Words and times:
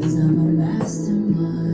Cause 0.00 0.14
I'm 0.14 0.38
a 0.38 0.44
mastermind. 0.44 1.71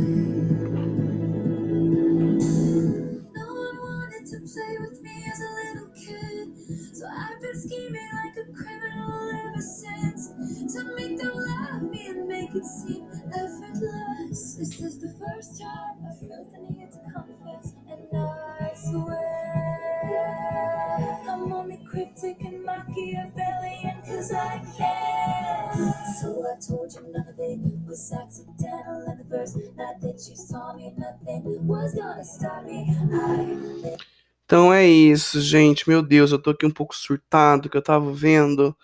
Então 34.45 34.73
é 34.73 34.87
isso, 34.87 35.41
gente. 35.41 35.89
Meu 35.89 36.03
Deus, 36.03 36.33
eu 36.33 36.41
tô 36.41 36.51
aqui 36.51 36.65
um 36.65 36.71
pouco 36.71 36.97
surtado, 36.97 37.69
que 37.69 37.77
eu 37.77 37.83
tava 37.83 38.13
vendo 38.13 38.77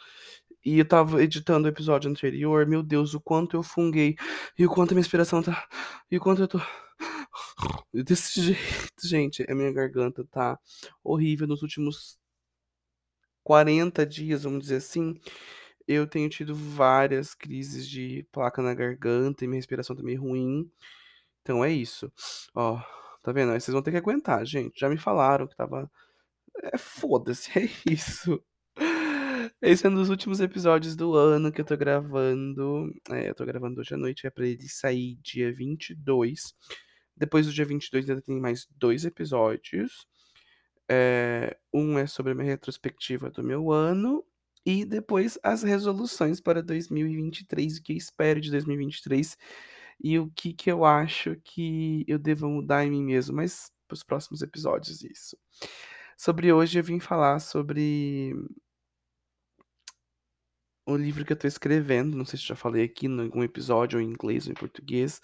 e 0.65 0.79
eu 0.79 0.85
tava 0.85 1.23
editando 1.23 1.67
o 1.67 1.71
episódio 1.71 2.11
anterior. 2.11 2.67
Meu 2.67 2.83
Deus, 2.83 3.15
o 3.15 3.21
quanto 3.21 3.57
eu 3.57 3.63
funguei 3.63 4.17
e 4.59 4.67
o 4.67 4.71
quanto 4.71 4.93
a 4.93 4.95
minha 4.95 5.03
inspiração 5.03 5.43
tá. 5.43 5.67
E 6.11 6.17
o 6.17 6.21
quanto 6.21 6.43
eu 6.43 6.49
tô. 6.49 6.59
Desse 7.93 8.41
jeito, 8.43 9.07
gente. 9.07 9.45
A 9.51 9.55
minha 9.55 9.73
garganta 9.73 10.25
tá 10.25 10.59
horrível 11.03 11.47
nos 11.47 11.63
últimos 11.63 12.19
40 13.43 14.07
dias, 14.07 14.43
vamos 14.45 14.61
dizer 14.63 14.77
assim. 14.77 15.19
Eu 15.87 16.07
tenho 16.07 16.29
tido 16.31 16.55
várias 16.55 17.35
crises 17.35 17.89
de 17.89 18.27
placa 18.33 18.63
na 18.63 18.75
garganta 18.75 19.45
e 19.45 19.49
minha 19.49 19.59
respiração 19.59 19.95
tá 19.95 20.03
meio 20.03 20.23
ruim. 20.23 20.71
Então 21.43 21.65
é 21.65 21.71
isso. 21.71 22.11
Ó, 22.55 22.81
tá 23.25 23.33
vendo? 23.33 23.53
Aí 23.53 23.61
vocês 23.61 23.73
vão 23.73 23.83
ter 23.83 23.91
que 23.91 23.97
aguentar, 23.97 24.45
gente. 24.45 24.79
Já 24.79 24.89
me 24.89 24.99
falaram 24.99 25.49
que 25.49 25.57
tava. 25.57 25.91
É 26.63 26.79
foda-se, 26.79 27.51
é 27.59 27.69
isso. 27.91 28.41
Esse 29.63 29.87
é 29.87 29.91
um 29.91 29.95
dos 29.95 30.11
últimos 30.11 30.41
episódios 30.41 30.95
do 30.95 31.15
ano 31.15 31.51
que 31.51 31.61
eu 31.61 31.65
tô 31.65 31.77
gravando. 31.77 32.93
É, 33.11 33.31
eu 33.31 33.35
tô 33.35 33.45
gravando 33.47 33.81
hoje 33.81 33.95
à 33.95 33.97
noite, 33.97 34.27
é 34.27 34.31
pra 34.31 34.47
ele 34.47 34.69
sair 34.69 35.17
dia 35.23 35.53
22. 35.53 36.55
Depois 37.17 37.47
do 37.47 37.53
dia 37.53 37.65
22 37.65 38.11
ainda 38.11 38.23
tem 38.23 38.39
mais 38.41 38.67
dois 38.77 39.05
episódios. 39.05 40.07
É, 40.89 41.57
um 41.73 41.99
é 41.99 42.07
sobre 42.07 42.33
a 42.33 42.35
minha 42.35 42.47
retrospectiva 42.47 43.31
do 43.31 43.43
meu 43.43 43.73
ano. 43.73 44.23
E 44.67 44.85
depois 44.85 45.39
as 45.43 45.63
resoluções 45.63 46.41
para 46.41 46.63
2023, 46.63 47.79
o 47.79 47.83
que 47.83 47.93
eu 47.93 47.97
espero 47.97 48.41
de 48.41 48.51
2023 48.51 49.37
e 50.03 50.19
o 50.19 50.31
que, 50.31 50.53
que 50.53 50.71
eu 50.71 50.85
acho 50.85 51.37
que 51.45 52.05
eu 52.09 52.19
devo 52.19 52.49
mudar 52.49 52.85
em 52.85 52.91
mim 52.91 53.03
mesmo. 53.03 53.37
Mas 53.37 53.71
para 53.87 53.95
os 53.95 54.03
próximos 54.03 54.43
episódios, 54.43 55.03
isso. 55.03 55.37
Sobre 56.17 56.53
hoje, 56.53 56.79
eu 56.79 56.85
vim 56.85 57.01
falar 57.01 57.39
sobre 57.41 58.35
o 60.87 60.97
livro 60.97 61.25
que 61.25 61.33
eu 61.33 61.37
tô 61.37 61.47
escrevendo. 61.47 62.17
Não 62.17 62.25
sei 62.25 62.39
se 62.39 62.47
já 62.47 62.57
falei 62.57 62.85
aqui 62.85 63.07
em 63.07 63.21
algum 63.21 63.43
episódio, 63.43 63.99
ou 63.99 64.05
em 64.05 64.11
inglês 64.11 64.47
ou 64.47 64.53
em 64.53 64.55
português. 64.55 65.21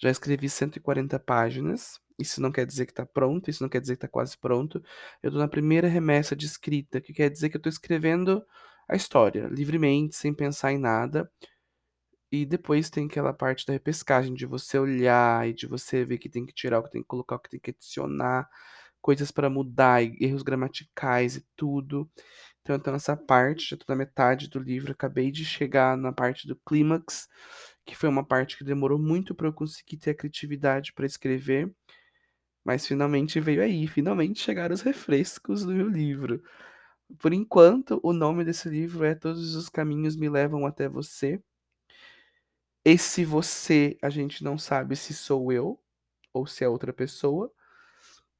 Já 0.00 0.10
escrevi 0.10 0.48
140 0.48 1.18
páginas. 1.18 2.00
Isso 2.18 2.40
não 2.40 2.50
quer 2.50 2.66
dizer 2.66 2.86
que 2.86 2.94
tá 2.94 3.06
pronto, 3.06 3.48
isso 3.48 3.62
não 3.62 3.70
quer 3.70 3.80
dizer 3.80 3.94
que 3.94 4.00
tá 4.00 4.08
quase 4.08 4.36
pronto. 4.36 4.82
Eu 5.22 5.30
tô 5.30 5.38
na 5.38 5.48
primeira 5.48 5.88
remessa 5.88 6.34
de 6.34 6.46
escrita, 6.46 7.00
que 7.00 7.12
quer 7.12 7.30
dizer 7.30 7.48
que 7.48 7.56
eu 7.56 7.62
tô 7.62 7.68
escrevendo 7.68 8.44
a 8.88 8.96
história, 8.96 9.46
livremente, 9.48 10.16
sem 10.16 10.34
pensar 10.34 10.72
em 10.72 10.78
nada. 10.78 11.30
E 12.30 12.44
depois 12.44 12.90
tem 12.90 13.06
aquela 13.06 13.32
parte 13.32 13.64
da 13.66 13.72
repescagem, 13.72 14.34
de 14.34 14.44
você 14.46 14.78
olhar 14.78 15.48
e 15.48 15.54
de 15.54 15.66
você 15.66 16.04
ver 16.04 16.18
que 16.18 16.28
tem 16.28 16.44
que 16.44 16.52
tirar, 16.52 16.78
o 16.80 16.82
que 16.84 16.90
tem 16.90 17.02
que 17.02 17.08
colocar, 17.08 17.36
o 17.36 17.38
que 17.38 17.48
tem 17.50 17.60
que 17.60 17.70
adicionar, 17.70 18.48
coisas 19.00 19.30
para 19.30 19.48
mudar, 19.50 20.02
erros 20.20 20.42
gramaticais 20.42 21.36
e 21.36 21.46
tudo. 21.56 22.10
Então 22.62 22.76
eu 22.76 22.82
tô 22.82 22.92
nessa 22.92 23.16
parte, 23.16 23.70
já 23.70 23.76
tô 23.78 23.84
na 23.88 23.96
metade 23.96 24.48
do 24.50 24.58
livro, 24.60 24.92
acabei 24.92 25.30
de 25.32 25.44
chegar 25.44 25.96
na 25.96 26.12
parte 26.12 26.46
do 26.46 26.56
clímax, 26.66 27.28
que 27.86 27.96
foi 27.96 28.08
uma 28.10 28.24
parte 28.26 28.58
que 28.58 28.64
demorou 28.64 28.98
muito 28.98 29.34
para 29.34 29.48
eu 29.48 29.52
conseguir 29.54 29.96
ter 29.98 30.10
a 30.10 30.14
criatividade 30.16 30.92
para 30.94 31.06
escrever. 31.06 31.72
Mas 32.64 32.86
finalmente 32.86 33.40
veio 33.40 33.62
aí, 33.62 33.86
finalmente 33.86 34.40
chegaram 34.40 34.74
os 34.74 34.82
refrescos 34.82 35.64
do 35.64 35.72
meu 35.74 35.88
livro. 35.88 36.42
Por 37.20 37.32
enquanto, 37.32 38.00
o 38.02 38.12
nome 38.12 38.44
desse 38.44 38.68
livro 38.68 39.04
é 39.04 39.14
Todos 39.14 39.54
os 39.56 39.68
Caminhos 39.68 40.16
Me 40.16 40.28
Levam 40.28 40.66
Até 40.66 40.88
Você. 40.88 41.42
Esse 42.90 43.22
você, 43.22 43.98
a 44.00 44.08
gente 44.08 44.42
não 44.42 44.56
sabe 44.56 44.96
se 44.96 45.12
sou 45.12 45.52
eu 45.52 45.78
ou 46.32 46.46
se 46.46 46.64
é 46.64 46.68
outra 46.70 46.90
pessoa. 46.90 47.52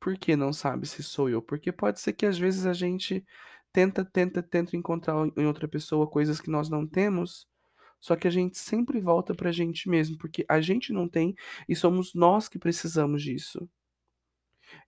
Por 0.01 0.17
que 0.17 0.35
não 0.37 0.55
sabe 0.55 0.87
se 0.87 1.03
sou 1.03 1.29
eu? 1.29 1.43
Porque 1.43 1.71
pode 1.71 2.01
ser 2.01 2.15
que 2.15 2.25
às 2.25 2.39
vezes 2.39 2.65
a 2.65 2.73
gente 2.73 3.27
tenta, 3.75 4.03
tenta, 4.07 4.43
tenta 4.43 4.75
encontrar 4.75 5.17
em 5.37 5.47
outra 5.47 5.69
pessoa 5.69 6.09
coisas 6.09 6.41
que 6.41 6.49
nós 6.51 6.71
não 6.71 6.87
temos, 6.87 7.47
só 8.01 8.17
que 8.17 8.27
a 8.27 8.31
gente 8.31 8.57
sempre 8.57 9.03
volta 9.03 9.35
pra 9.35 9.53
gente 9.53 9.87
mesmo, 9.87 10.17
porque 10.17 10.47
a 10.49 10.63
gente 10.63 10.95
não 10.95 11.07
tem 11.07 11.35
e 11.69 11.77
somos 11.77 12.15
nós 12.15 12.49
que 12.49 12.59
precisamos 12.59 13.23
disso. 13.23 13.69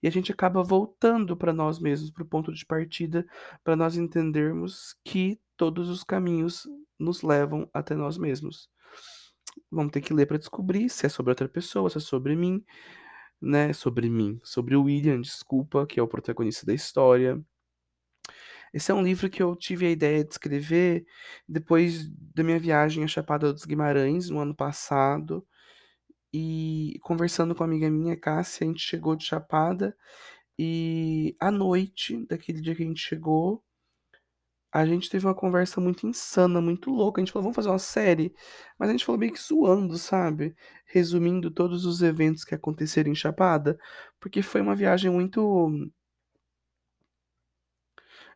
E 0.02 0.08
a 0.08 0.10
gente 0.10 0.32
acaba 0.32 0.62
voltando 0.62 1.36
para 1.36 1.52
nós 1.52 1.78
mesmos, 1.78 2.10
para 2.10 2.22
o 2.22 2.26
ponto 2.26 2.50
de 2.50 2.64
partida, 2.64 3.26
para 3.62 3.76
nós 3.76 3.94
entendermos 3.94 4.96
que 5.04 5.38
todos 5.54 5.90
os 5.90 6.02
caminhos 6.02 6.66
nos 6.98 7.20
levam 7.20 7.68
até 7.74 7.94
nós 7.94 8.16
mesmos. 8.16 8.70
Vamos 9.70 9.92
ter 9.92 10.00
que 10.00 10.14
ler 10.14 10.26
para 10.26 10.38
descobrir 10.38 10.88
se 10.88 11.06
é 11.06 11.08
sobre 11.08 11.30
outra 11.30 11.48
pessoa, 11.48 11.90
se 11.90 11.98
é 11.98 12.00
sobre 12.00 12.36
mim, 12.36 12.64
né? 13.40 13.72
Sobre 13.72 14.08
mim, 14.10 14.40
sobre 14.44 14.76
o 14.76 14.84
William, 14.84 15.20
desculpa, 15.20 15.86
que 15.86 16.00
é 16.00 16.02
o 16.02 16.08
protagonista 16.08 16.66
da 16.66 16.74
história. 16.74 17.42
Esse 18.72 18.92
é 18.92 18.94
um 18.94 19.02
livro 19.02 19.28
que 19.28 19.42
eu 19.42 19.56
tive 19.56 19.86
a 19.86 19.90
ideia 19.90 20.24
de 20.24 20.30
escrever 20.30 21.04
depois 21.48 22.08
da 22.34 22.44
minha 22.44 22.58
viagem 22.58 23.02
à 23.04 23.08
Chapada 23.08 23.52
dos 23.52 23.64
Guimarães, 23.64 24.30
no 24.30 24.38
ano 24.40 24.54
passado. 24.54 25.46
E 26.32 26.98
conversando 27.02 27.54
com 27.54 27.64
uma 27.64 27.70
amiga 27.70 27.90
minha, 27.90 28.16
Cássia, 28.16 28.64
a 28.64 28.68
gente 28.68 28.82
chegou 28.82 29.16
de 29.16 29.24
Chapada 29.24 29.96
e 30.58 31.36
à 31.40 31.50
noite 31.50 32.24
daquele 32.26 32.60
dia 32.60 32.74
que 32.74 32.82
a 32.82 32.86
gente 32.86 33.00
chegou, 33.00 33.64
a 34.72 34.86
gente 34.86 35.10
teve 35.10 35.26
uma 35.26 35.34
conversa 35.34 35.80
muito 35.80 36.06
insana, 36.06 36.60
muito 36.60 36.90
louca. 36.90 37.20
A 37.20 37.24
gente 37.24 37.32
falou, 37.32 37.44
vamos 37.44 37.56
fazer 37.56 37.68
uma 37.70 37.78
série, 37.78 38.34
mas 38.78 38.88
a 38.88 38.92
gente 38.92 39.04
falou 39.04 39.18
meio 39.18 39.32
que 39.32 39.40
suando, 39.40 39.98
sabe? 39.98 40.54
Resumindo 40.86 41.50
todos 41.50 41.84
os 41.84 42.02
eventos 42.02 42.44
que 42.44 42.54
aconteceram 42.54 43.10
em 43.10 43.14
Chapada, 43.14 43.78
porque 44.20 44.42
foi 44.42 44.60
uma 44.60 44.74
viagem 44.76 45.10
muito. 45.10 45.70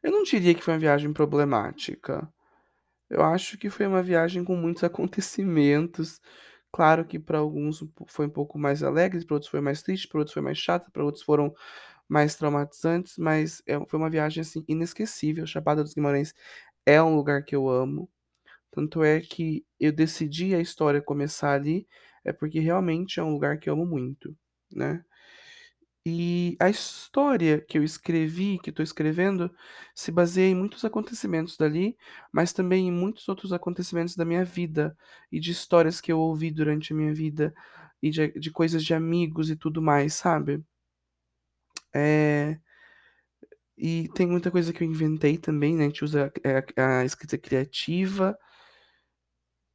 Eu 0.03 0.12
não 0.12 0.23
diria 0.23 0.55
que 0.55 0.62
foi 0.62 0.75
uma 0.75 0.81
viagem 0.81 1.12
problemática. 1.12 2.28
Eu 3.11 3.23
acho 3.23 3.59
que 3.59 3.71
foi 3.71 3.87
uma 3.87 4.03
viagem 4.03 4.44
com 4.44 4.56
muitos 4.56 4.84
acontecimentos. 4.84 6.21
Claro 6.73 7.05
que 7.05 7.19
para 7.19 7.39
alguns 7.39 7.84
foi 8.09 8.27
um 8.27 8.31
pouco 8.31 8.59
mais 8.59 8.83
alegre, 8.83 9.25
para 9.25 9.34
outros 9.37 9.50
foi 9.50 9.61
mais 9.61 9.83
triste, 9.83 10.09
para 10.09 10.19
outros 10.19 10.34
foi 10.34 10.43
mais 10.43 10.59
chato, 10.59 10.91
para 10.91 11.05
outros 11.05 11.25
foram 11.25 11.55
mais 12.09 12.35
traumatizantes, 12.37 13.17
mas 13.19 13.63
é- 13.67 13.79
foi 13.89 13.99
uma 13.99 14.11
viagem 14.11 14.41
assim 14.43 14.65
inesquecível. 14.69 15.47
Chapada 15.47 15.83
dos 15.83 15.95
Guimarães 15.95 16.35
é 16.87 17.03
um 17.03 17.17
lugar 17.17 17.45
que 17.45 17.57
eu 17.57 17.69
amo. 17.69 18.11
Tanto 18.71 19.03
é 19.05 19.21
que 19.21 19.65
eu 19.81 19.93
decidi 19.93 20.55
a 20.55 20.61
história 20.61 21.03
começar 21.03 21.53
ali, 21.55 21.87
é 22.25 22.33
porque 22.33 22.61
realmente 22.61 23.21
é 23.21 23.23
um 23.25 23.33
lugar 23.33 23.59
que 23.59 23.71
eu 23.71 23.75
amo 23.75 23.87
muito, 23.87 24.37
né? 24.73 25.05
E 26.07 26.55
a 26.61 26.69
história 26.69 27.61
que 27.63 27.79
eu 27.79 27.83
escrevi, 27.85 28.59
que 28.59 28.69
estou 28.71 28.83
escrevendo, 28.83 29.51
se 29.95 30.13
baseia 30.13 30.51
em 30.51 30.55
muitos 30.55 30.85
acontecimentos 30.85 31.57
dali, 31.57 31.97
mas 32.33 32.53
também 32.53 32.89
em 32.89 32.93
muitos 32.93 33.27
outros 33.29 33.53
acontecimentos 33.55 34.15
da 34.15 34.25
minha 34.25 34.45
vida 34.45 34.95
e 35.33 35.41
de 35.41 35.50
histórias 35.50 36.00
que 36.03 36.12
eu 36.12 36.19
ouvi 36.21 36.50
durante 36.50 36.93
a 36.93 36.97
minha 36.97 37.15
vida 37.15 37.55
e 38.03 38.11
de, 38.11 38.29
de 38.39 38.50
coisas 38.50 38.85
de 38.85 38.93
amigos 38.93 39.49
e 39.50 39.57
tudo 39.57 39.81
mais, 39.81 40.12
sabe? 40.15 40.62
É, 41.94 42.58
e 43.76 44.08
tem 44.14 44.26
muita 44.26 44.50
coisa 44.50 44.73
que 44.73 44.82
eu 44.82 44.88
inventei 44.88 45.37
também, 45.38 45.76
né? 45.76 45.85
A 45.85 45.87
gente 45.88 46.05
usa 46.05 46.32
a, 46.76 47.00
a 47.00 47.05
escrita 47.05 47.37
criativa. 47.38 48.38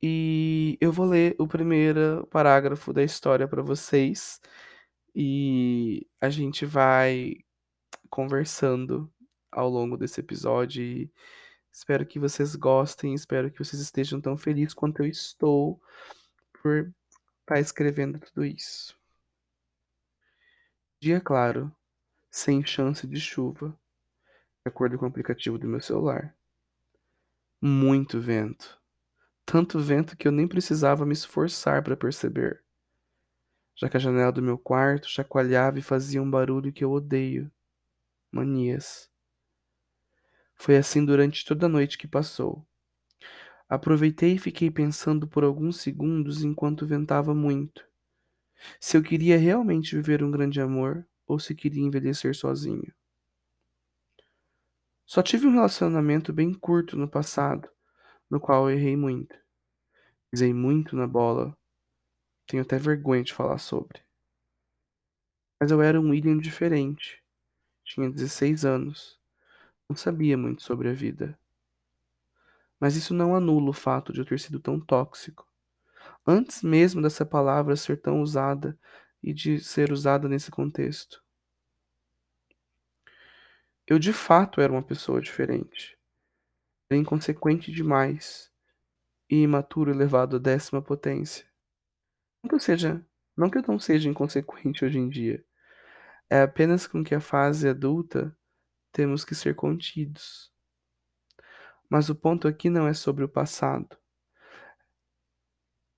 E 0.01 0.77
eu 0.79 0.91
vou 0.91 1.05
ler 1.05 1.35
o 1.39 1.47
primeiro 1.47 2.25
parágrafo 2.27 2.93
da 2.93 3.03
história 3.03 3.47
para 3.47 3.61
vocês 3.61 4.39
e 5.13 6.07
a 6.21 6.29
gente 6.29 6.65
vai 6.65 7.35
conversando 8.09 9.11
ao 9.51 9.69
longo 9.69 9.97
desse 9.97 10.21
episódio. 10.21 10.81
E 10.83 11.11
espero 11.71 12.05
que 12.05 12.19
vocês 12.19 12.55
gostem, 12.55 13.13
espero 13.13 13.51
que 13.51 13.59
vocês 13.59 13.81
estejam 13.81 14.21
tão 14.21 14.37
felizes 14.37 14.73
quanto 14.73 15.01
eu 15.03 15.07
estou 15.07 15.81
por 16.61 16.93
estar 17.41 17.59
escrevendo 17.59 18.19
tudo 18.19 18.45
isso. 18.45 18.97
Dia 21.01 21.19
claro, 21.19 21.73
sem 22.29 22.65
chance 22.65 23.05
de 23.07 23.19
chuva, 23.19 23.69
de 24.65 24.69
acordo 24.69 24.97
com 24.97 25.05
o 25.05 25.07
aplicativo 25.09 25.57
do 25.57 25.67
meu 25.67 25.81
celular. 25.81 26.35
Muito 27.61 28.19
vento, 28.19 28.79
Tanto 29.51 29.79
vento 29.79 30.15
que 30.15 30.27
eu 30.27 30.31
nem 30.31 30.47
precisava 30.47 31.07
me 31.07 31.13
esforçar 31.13 31.81
para 31.81 31.97
perceber, 31.97 32.63
já 33.75 33.89
que 33.89 33.97
a 33.97 33.99
janela 33.99 34.31
do 34.31 34.43
meu 34.43 34.59
quarto 34.59 35.09
chacoalhava 35.09 35.79
e 35.79 35.81
fazia 35.81 36.21
um 36.21 36.29
barulho 36.29 36.71
que 36.71 36.83
eu 36.83 36.91
odeio. 36.91 37.51
Manias. 38.31 39.09
Foi 40.53 40.77
assim 40.77 41.03
durante 41.03 41.43
toda 41.43 41.65
a 41.65 41.69
noite 41.69 41.97
que 41.97 42.07
passou. 42.07 42.63
Aproveitei 43.67 44.35
e 44.35 44.39
fiquei 44.39 44.69
pensando 44.69 45.27
por 45.27 45.43
alguns 45.43 45.81
segundos 45.81 46.43
enquanto 46.43 46.85
ventava 46.85 47.33
muito. 47.33 47.83
Se 48.79 48.97
eu 48.97 49.01
queria 49.01 49.39
realmente 49.39 49.95
viver 49.95 50.23
um 50.23 50.29
grande 50.29 50.61
amor 50.61 51.07
ou 51.29 51.39
se 51.39 51.53
queria 51.53 51.83
envelhecer 51.83 52.35
sozinho. 52.35 52.91
Só 55.05 55.21
tive 55.21 55.45
um 55.45 55.51
relacionamento 55.51 56.33
bem 56.33 56.51
curto 56.51 56.97
no 56.97 57.07
passado, 57.07 57.69
no 58.29 58.39
qual 58.39 58.69
errei 58.69 58.97
muito. 58.97 59.35
Pisei 60.31 60.53
muito 60.53 60.95
na 60.95 61.07
bola. 61.07 61.55
Tenho 62.47 62.63
até 62.63 62.79
vergonha 62.79 63.23
de 63.23 63.33
falar 63.33 63.59
sobre. 63.59 64.01
Mas 65.59 65.69
eu 65.69 65.81
era 65.83 66.01
um 66.01 66.09
William 66.09 66.37
diferente. 66.37 67.23
Tinha 67.83 68.09
16 68.09 68.65
anos. 68.65 69.19
Não 69.87 69.95
sabia 69.95 70.37
muito 70.37 70.63
sobre 70.63 70.89
a 70.89 70.93
vida. 70.93 71.39
Mas 72.79 72.95
isso 72.95 73.13
não 73.13 73.35
anula 73.35 73.69
o 73.69 73.73
fato 73.73 74.11
de 74.11 74.21
eu 74.21 74.25
ter 74.25 74.39
sido 74.39 74.59
tão 74.59 74.79
tóxico. 74.79 75.47
Antes 76.25 76.63
mesmo 76.63 77.01
dessa 77.01 77.25
palavra 77.25 77.75
ser 77.75 78.01
tão 78.01 78.21
usada 78.21 78.77
e 79.21 79.33
de 79.33 79.59
ser 79.59 79.91
usada 79.91 80.27
nesse 80.27 80.49
contexto. 80.49 81.23
Eu 83.85 83.97
de 83.97 84.13
fato 84.13 84.61
era 84.61 84.71
uma 84.71 84.83
pessoa 84.83 85.21
diferente. 85.21 85.97
Era 86.89 86.99
inconsequente 86.99 87.71
demais 87.71 88.51
e 89.29 89.41
imaturo 89.43 89.91
elevado 89.91 90.35
à 90.35 90.39
décima 90.39 90.81
potência. 90.81 91.47
Não 92.43 92.49
que 92.49 92.55
eu 92.55 92.59
seja, 92.59 93.05
não 93.35 93.49
que 93.49 93.57
eu 93.57 93.63
não 93.67 93.79
seja 93.79 94.09
inconsequente 94.09 94.85
hoje 94.85 94.99
em 94.99 95.09
dia. 95.09 95.43
É 96.29 96.41
apenas 96.41 96.85
com 96.87 97.03
que 97.03 97.15
a 97.15 97.19
fase 97.19 97.67
adulta 97.67 98.35
temos 98.91 99.25
que 99.25 99.35
ser 99.35 99.55
contidos. 99.55 100.51
Mas 101.89 102.09
o 102.09 102.15
ponto 102.15 102.47
aqui 102.47 102.69
não 102.69 102.87
é 102.87 102.93
sobre 102.93 103.23
o 103.23 103.29
passado. 103.29 103.97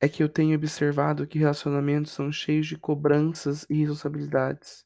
É 0.04 0.10
que 0.10 0.24
eu 0.24 0.28
tenho 0.28 0.56
observado 0.56 1.28
que 1.28 1.38
relacionamentos 1.38 2.12
são 2.12 2.32
cheios 2.32 2.66
de 2.66 2.76
cobranças 2.76 3.68
e 3.70 3.76
responsabilidades. 3.76 4.84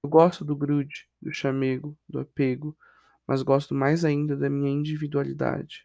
Eu 0.00 0.08
gosto 0.08 0.44
do 0.44 0.54
grude, 0.54 1.08
do 1.20 1.32
chamego, 1.32 1.98
do 2.08 2.20
apego, 2.20 2.78
mas 3.26 3.42
gosto 3.42 3.74
mais 3.74 4.04
ainda 4.04 4.36
da 4.36 4.48
minha 4.48 4.70
individualidade. 4.70 5.84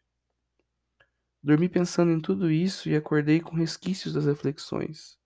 Dormi 1.41 1.67
pensando 1.67 2.11
em 2.11 2.21
tudo 2.21 2.51
isso 2.51 2.87
e 2.87 2.95
acordei 2.95 3.39
com 3.41 3.55
resquícios 3.55 4.13
das 4.13 4.27
reflexões. 4.27 5.17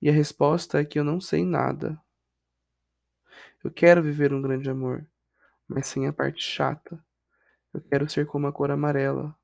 E 0.00 0.08
a 0.08 0.12
resposta 0.12 0.80
é 0.80 0.84
que 0.84 0.98
eu 0.98 1.04
não 1.04 1.20
sei 1.20 1.44
nada. 1.44 2.00
Eu 3.62 3.70
quero 3.70 4.02
viver 4.02 4.32
um 4.32 4.40
grande 4.40 4.70
amor, 4.70 5.06
mas 5.68 5.88
sem 5.88 6.06
a 6.06 6.12
parte 6.12 6.42
chata. 6.42 6.98
Eu 7.74 7.82
quero 7.82 8.08
ser 8.08 8.24
como 8.26 8.46
a 8.46 8.52
cor 8.52 8.70
amarela, 8.70 9.36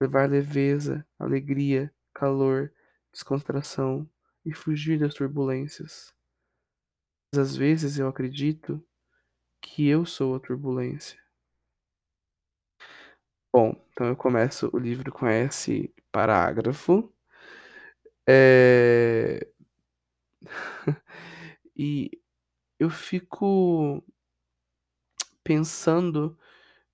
levar 0.00 0.28
leveza, 0.28 1.06
alegria, 1.18 1.92
calor, 2.12 2.72
descontração 3.12 4.08
e 4.44 4.52
fugir 4.52 4.98
das 4.98 5.14
turbulências. 5.14 6.14
Mas 7.32 7.50
às 7.50 7.56
vezes 7.56 7.98
eu 7.98 8.08
acredito 8.08 8.82
que 9.60 9.88
eu 9.88 10.04
sou 10.06 10.34
a 10.34 10.40
turbulência. 10.40 11.18
Bom, 13.52 13.74
então 13.90 14.06
eu 14.06 14.16
começo 14.16 14.70
o 14.72 14.78
livro 14.78 15.10
com 15.10 15.26
esse 15.26 15.92
parágrafo. 16.12 17.12
É... 18.28 19.46
e 21.74 22.10
eu 22.78 22.90
fico 22.90 24.04
pensando 25.42 26.38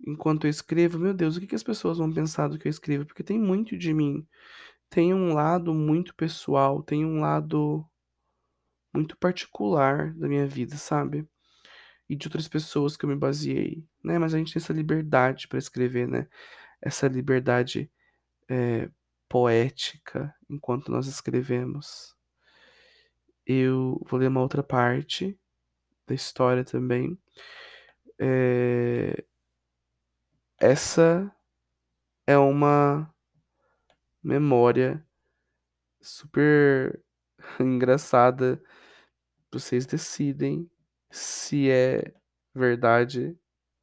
enquanto 0.07 0.47
eu 0.47 0.51
escrevo, 0.51 0.99
meu 0.99 1.15
Deus, 1.15 1.37
o 1.37 1.41
que, 1.41 1.47
que 1.47 1.55
as 1.55 1.63
pessoas 1.63 1.99
vão 1.99 2.13
pensar 2.13 2.49
do 2.49 2.59
que 2.59 2.69
eu 2.69 2.71
escrevo? 2.71 3.07
Porque 3.07 3.23
tem 3.23 3.39
muito 3.39 3.77
de 3.77 3.93
mim. 3.95 4.27
Tem 4.91 5.15
um 5.15 5.33
lado 5.33 5.73
muito 5.75 6.15
pessoal, 6.15 6.83
tem 6.83 7.05
um 7.05 7.21
lado 7.21 7.87
muito 8.93 9.17
particular 9.17 10.13
da 10.15 10.29
minha 10.29 10.47
vida, 10.47 10.77
sabe? 10.77 11.27
E 12.09 12.17
de 12.17 12.27
outras 12.27 12.47
pessoas 12.47 12.97
que 12.97 13.05
eu 13.05 13.09
me 13.09 13.17
baseei, 13.17 13.85
né? 14.05 14.19
Mas 14.19 14.35
a 14.35 14.39
gente 14.39 14.53
tem 14.53 14.61
essa 14.61 14.73
liberdade 14.73 15.49
para 15.49 15.59
escrever, 15.59 16.07
né? 16.07 16.29
Essa 16.81 17.09
liberdade 17.09 17.91
é, 18.49 18.91
poética 19.29 20.35
enquanto 20.51 20.93
nós 20.93 21.07
escrevemos. 21.07 22.15
Eu 23.47 24.01
vou 24.09 24.21
ler 24.21 24.29
uma 24.29 24.43
outra 24.43 24.63
parte 24.63 25.39
da 26.07 26.15
história 26.15 26.65
também. 26.65 27.19
É, 28.19 29.25
essa 30.63 31.29
é 32.27 32.39
uma 32.39 33.13
memória 34.23 35.05
super 36.01 37.03
engraçada. 37.61 38.63
Vocês 39.53 39.87
decidem 39.87 40.71
se 41.11 41.71
é 41.71 42.15
verdade 42.55 43.39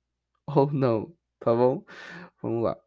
ou 0.47 0.71
não, 0.71 1.15
tá 1.39 1.53
bom? 1.53 1.85
Vamos 2.41 2.63
lá. 2.63 2.77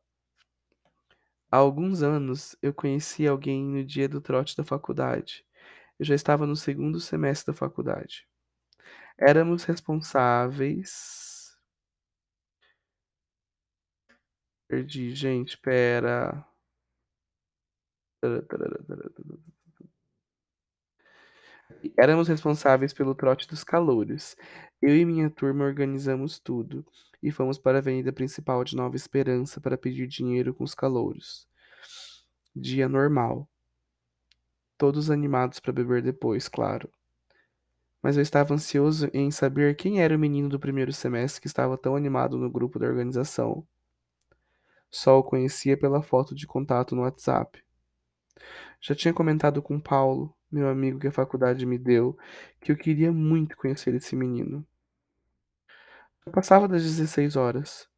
Há 1.50 1.59
alguns 1.59 2.03
anos 2.03 2.56
eu 2.62 2.73
conheci 2.75 3.27
alguém 3.29 3.62
no 3.65 3.85
dia 3.85 4.09
do 4.09 4.21
trote 4.21 4.56
da 4.56 4.65
faculdade. 4.65 5.44
Eu 5.99 6.06
já 6.06 6.15
estava 6.15 6.47
no 6.47 6.56
segundo 6.56 6.99
semestre 6.99 7.53
da 7.53 7.59
faculdade. 7.59 8.27
Éramos 9.19 9.65
responsáveis. 9.65 11.31
Perdi, 14.72 15.14
gente, 15.14 15.58
pera. 15.58 16.46
Éramos 21.94 22.26
responsáveis 22.26 22.94
pelo 22.94 23.14
trote 23.14 23.46
dos 23.46 23.62
calouros. 23.62 24.34
Eu 24.80 24.96
e 24.96 25.04
minha 25.04 25.28
turma 25.28 25.66
organizamos 25.66 26.38
tudo 26.38 26.86
e 27.22 27.30
fomos 27.30 27.58
para 27.58 27.76
a 27.76 27.80
avenida 27.80 28.14
principal 28.14 28.64
de 28.64 28.74
Nova 28.74 28.96
Esperança 28.96 29.60
para 29.60 29.76
pedir 29.76 30.06
dinheiro 30.06 30.54
com 30.54 30.64
os 30.64 30.74
calouros. 30.74 31.46
Dia 32.56 32.88
normal. 32.88 33.46
Todos 34.79 35.10
animados 35.10 35.60
para 35.60 35.74
beber 35.74 36.00
depois, 36.00 36.48
claro. 36.48 36.91
Mas 38.02 38.17
eu 38.17 38.22
estava 38.22 38.55
ansioso 38.55 39.10
em 39.12 39.31
saber 39.31 39.76
quem 39.76 40.00
era 40.00 40.17
o 40.17 40.19
menino 40.19 40.48
do 40.48 40.58
primeiro 40.58 40.94
semestre 40.94 41.43
que 41.43 41.46
estava 41.46 41.76
tão 41.76 41.94
animado 41.94 42.38
no 42.38 42.50
grupo 42.50 42.79
da 42.79 42.86
organização. 42.86 43.67
Só 44.93 45.19
o 45.19 45.25
conhecia 45.25 45.77
pela 45.77 46.03
foto 46.03 46.34
de 46.34 46.46
contato 46.46 46.94
no 46.94 47.03
WhatsApp. 47.03 47.65
Já 48.79 48.94
tinha 48.94 49.15
comentado 49.15 49.63
com 49.63 49.81
Paulo, 49.81 50.34
meu 50.51 50.69
amigo 50.69 50.99
que 50.99 51.06
a 51.06 51.13
faculdade 51.13 51.65
me 51.65 51.79
deu, 51.79 52.17
que 52.61 52.70
eu 52.70 52.77
queria 52.77 53.11
muito 53.11 53.56
conhecer 53.56 53.94
esse 53.94 54.15
menino. 54.15 54.67
Eu 56.27 56.32
passava 56.32 56.69
das 56.69 56.82
16 56.82 57.37
horas, 57.37 57.89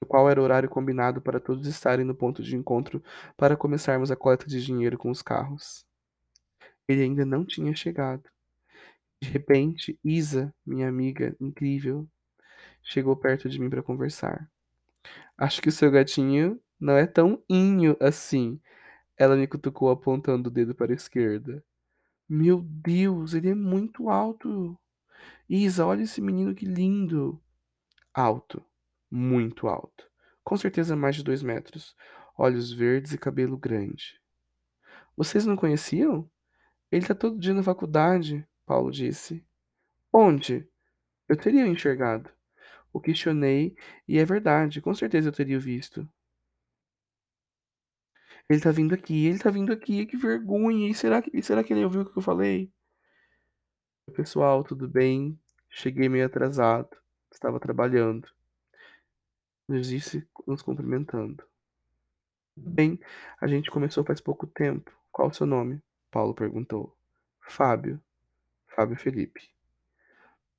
o 0.00 0.06
qual 0.06 0.30
era 0.30 0.40
o 0.40 0.44
horário 0.44 0.68
combinado 0.68 1.20
para 1.20 1.38
todos 1.38 1.66
estarem 1.66 2.06
no 2.06 2.14
ponto 2.14 2.42
de 2.42 2.56
encontro 2.56 3.04
para 3.36 3.56
começarmos 3.56 4.10
a 4.10 4.16
coleta 4.16 4.46
de 4.46 4.64
dinheiro 4.64 4.96
com 4.96 5.10
os 5.10 5.20
carros. 5.20 5.86
Ele 6.88 7.02
ainda 7.02 7.26
não 7.26 7.44
tinha 7.44 7.74
chegado. 7.74 8.24
De 9.20 9.28
repente, 9.28 9.98
Isa, 10.02 10.54
minha 10.64 10.88
amiga 10.88 11.36
incrível, 11.38 12.08
chegou 12.82 13.14
perto 13.14 13.48
de 13.48 13.60
mim 13.60 13.68
para 13.68 13.82
conversar. 13.82 14.50
Acho 15.36 15.60
que 15.60 15.68
o 15.68 15.72
seu 15.72 15.90
gatinho 15.90 16.60
não 16.78 16.96
é 16.96 17.06
tão 17.06 17.42
inho 17.48 17.96
assim. 18.00 18.60
Ela 19.16 19.36
me 19.36 19.46
cutucou 19.46 19.90
apontando 19.90 20.48
o 20.48 20.52
dedo 20.52 20.74
para 20.74 20.92
a 20.92 20.94
esquerda. 20.94 21.64
Meu 22.28 22.60
Deus, 22.62 23.34
ele 23.34 23.50
é 23.50 23.54
muito 23.54 24.08
alto. 24.08 24.78
Isa, 25.48 25.86
olha 25.86 26.02
esse 26.02 26.20
menino 26.20 26.54
que 26.54 26.64
lindo. 26.64 27.40
Alto, 28.12 28.64
muito 29.10 29.68
alto. 29.68 30.08
Com 30.42 30.56
certeza 30.56 30.96
mais 30.96 31.16
de 31.16 31.24
dois 31.24 31.42
metros. 31.42 31.96
Olhos 32.36 32.72
verdes 32.72 33.12
e 33.12 33.18
cabelo 33.18 33.56
grande. 33.56 34.20
Vocês 35.16 35.46
não 35.46 35.56
conheciam? 35.56 36.28
Ele 36.90 37.06
tá 37.06 37.14
todo 37.14 37.38
dia 37.38 37.54
na 37.54 37.62
faculdade, 37.62 38.46
Paulo 38.66 38.90
disse. 38.90 39.44
Onde? 40.12 40.68
Eu 41.28 41.36
teria 41.36 41.66
enxergado. 41.66 42.30
O 42.94 43.00
questionei 43.00 43.76
e 44.08 44.18
é 44.18 44.24
verdade, 44.24 44.80
com 44.80 44.94
certeza 44.94 45.28
eu 45.28 45.32
teria 45.32 45.58
visto. 45.58 46.08
Ele 48.48 48.60
tá 48.60 48.70
vindo 48.70 48.94
aqui, 48.94 49.26
ele 49.26 49.38
tá 49.38 49.50
vindo 49.50 49.72
aqui, 49.72 50.06
que 50.06 50.16
vergonha. 50.16 50.88
E 50.88 50.94
será 50.94 51.20
que, 51.20 51.42
será 51.42 51.64
que 51.64 51.72
ele 51.72 51.84
ouviu 51.84 52.02
o 52.02 52.12
que 52.12 52.16
eu 52.16 52.22
falei? 52.22 52.72
Pessoal, 54.14 54.62
tudo 54.62 54.88
bem? 54.88 55.38
Cheguei 55.68 56.08
meio 56.08 56.26
atrasado. 56.26 56.96
Estava 57.32 57.58
trabalhando. 57.58 58.28
Nos 59.68 59.88
disse 59.88 60.26
nos 60.46 60.62
cumprimentando. 60.62 61.42
Bem, 62.56 63.00
a 63.40 63.46
gente 63.48 63.70
começou 63.70 64.04
faz 64.04 64.20
pouco 64.20 64.46
tempo. 64.46 64.92
Qual 65.10 65.28
o 65.28 65.34
seu 65.34 65.46
nome? 65.46 65.82
Paulo 66.12 66.34
perguntou. 66.34 66.96
Fábio. 67.40 68.00
Fábio 68.68 68.96
Felipe. 68.96 69.53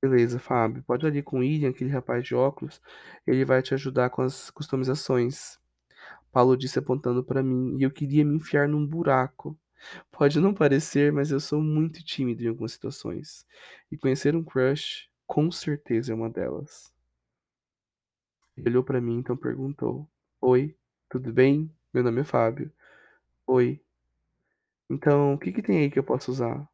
Beleza, 0.08 0.38
Fábio. 0.38 0.84
Pode 0.84 1.04
ali 1.04 1.20
com 1.20 1.38
o 1.38 1.40
William, 1.40 1.70
aquele 1.70 1.90
rapaz 1.90 2.24
de 2.24 2.34
óculos. 2.34 2.80
Ele 3.26 3.44
vai 3.44 3.60
te 3.60 3.74
ajudar 3.74 4.10
com 4.10 4.22
as 4.22 4.50
customizações. 4.50 5.58
Paulo 6.30 6.56
disse 6.56 6.78
apontando 6.78 7.24
para 7.24 7.42
mim, 7.42 7.76
e 7.78 7.82
eu 7.82 7.90
queria 7.90 8.24
me 8.24 8.36
enfiar 8.36 8.68
num 8.68 8.86
buraco. 8.86 9.58
Pode 10.12 10.40
não 10.40 10.54
parecer, 10.54 11.12
mas 11.12 11.30
eu 11.32 11.40
sou 11.40 11.60
muito 11.60 12.04
tímido 12.04 12.44
em 12.44 12.48
algumas 12.48 12.72
situações. 12.72 13.44
E 13.90 13.96
conhecer 13.96 14.36
um 14.36 14.44
crush, 14.44 15.08
com 15.26 15.50
certeza 15.50 16.12
é 16.12 16.14
uma 16.14 16.30
delas. 16.30 16.92
Ele 18.56 18.70
olhou 18.70 18.84
para 18.84 19.00
mim, 19.00 19.18
então 19.18 19.36
perguntou: 19.36 20.08
Oi, 20.40 20.76
tudo 21.08 21.32
bem? 21.32 21.70
Meu 21.92 22.04
nome 22.04 22.20
é 22.20 22.24
Fábio. 22.24 22.72
Oi. 23.46 23.80
Então, 24.88 25.34
o 25.34 25.38
que 25.38 25.52
que 25.52 25.62
tem 25.62 25.80
aí 25.80 25.90
que 25.90 25.98
eu 25.98 26.04
posso 26.04 26.30
usar? 26.30 26.68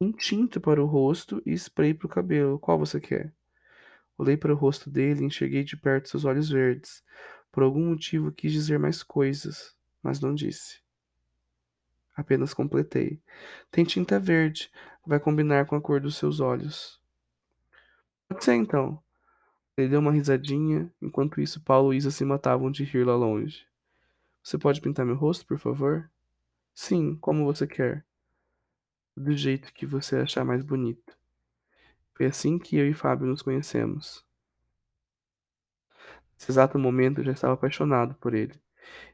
Um 0.00 0.12
tinta 0.12 0.60
para 0.60 0.82
o 0.82 0.86
rosto 0.86 1.42
e 1.44 1.52
spray 1.52 1.92
para 1.92 2.06
o 2.06 2.10
cabelo. 2.10 2.58
Qual 2.58 2.78
você 2.78 3.00
quer? 3.00 3.32
Olhei 4.16 4.36
para 4.36 4.52
o 4.52 4.56
rosto 4.56 4.88
dele 4.88 5.22
e 5.22 5.26
enxerguei 5.26 5.64
de 5.64 5.76
perto 5.76 6.08
seus 6.08 6.24
olhos 6.24 6.48
verdes. 6.48 7.02
Por 7.50 7.64
algum 7.64 7.88
motivo 7.88 8.30
quis 8.30 8.52
dizer 8.52 8.78
mais 8.78 9.02
coisas, 9.02 9.74
mas 10.02 10.20
não 10.20 10.34
disse. 10.34 10.80
Apenas 12.14 12.54
completei. 12.54 13.20
Tem 13.70 13.84
tinta 13.84 14.20
verde. 14.20 14.70
Vai 15.06 15.18
combinar 15.18 15.66
com 15.66 15.74
a 15.74 15.80
cor 15.80 16.00
dos 16.00 16.16
seus 16.16 16.38
olhos. 16.38 17.00
Pode 18.28 18.44
ser 18.44 18.54
então. 18.54 19.02
Ele 19.76 19.88
deu 19.88 20.00
uma 20.00 20.12
risadinha, 20.12 20.92
enquanto 21.00 21.40
isso 21.40 21.60
Paulo 21.60 21.94
e 21.94 21.96
Isa 21.96 22.10
se 22.10 22.24
matavam 22.24 22.70
de 22.70 22.84
rir 22.84 23.04
lá 23.04 23.16
longe. 23.16 23.64
Você 24.42 24.58
pode 24.58 24.80
pintar 24.80 25.06
meu 25.06 25.14
rosto, 25.14 25.46
por 25.46 25.58
favor? 25.58 26.10
Sim, 26.74 27.16
como 27.16 27.44
você 27.44 27.66
quer. 27.66 28.07
Do 29.18 29.36
jeito 29.36 29.72
que 29.74 29.84
você 29.84 30.14
achar 30.14 30.44
mais 30.44 30.64
bonito. 30.64 31.18
Foi 32.14 32.26
assim 32.26 32.56
que 32.56 32.76
eu 32.76 32.88
e 32.88 32.94
Fábio 32.94 33.26
nos 33.26 33.42
conhecemos. 33.42 34.24
Nesse 36.38 36.52
exato 36.52 36.78
momento 36.78 37.18
eu 37.18 37.24
já 37.24 37.32
estava 37.32 37.54
apaixonado 37.54 38.14
por 38.14 38.32
ele 38.32 38.54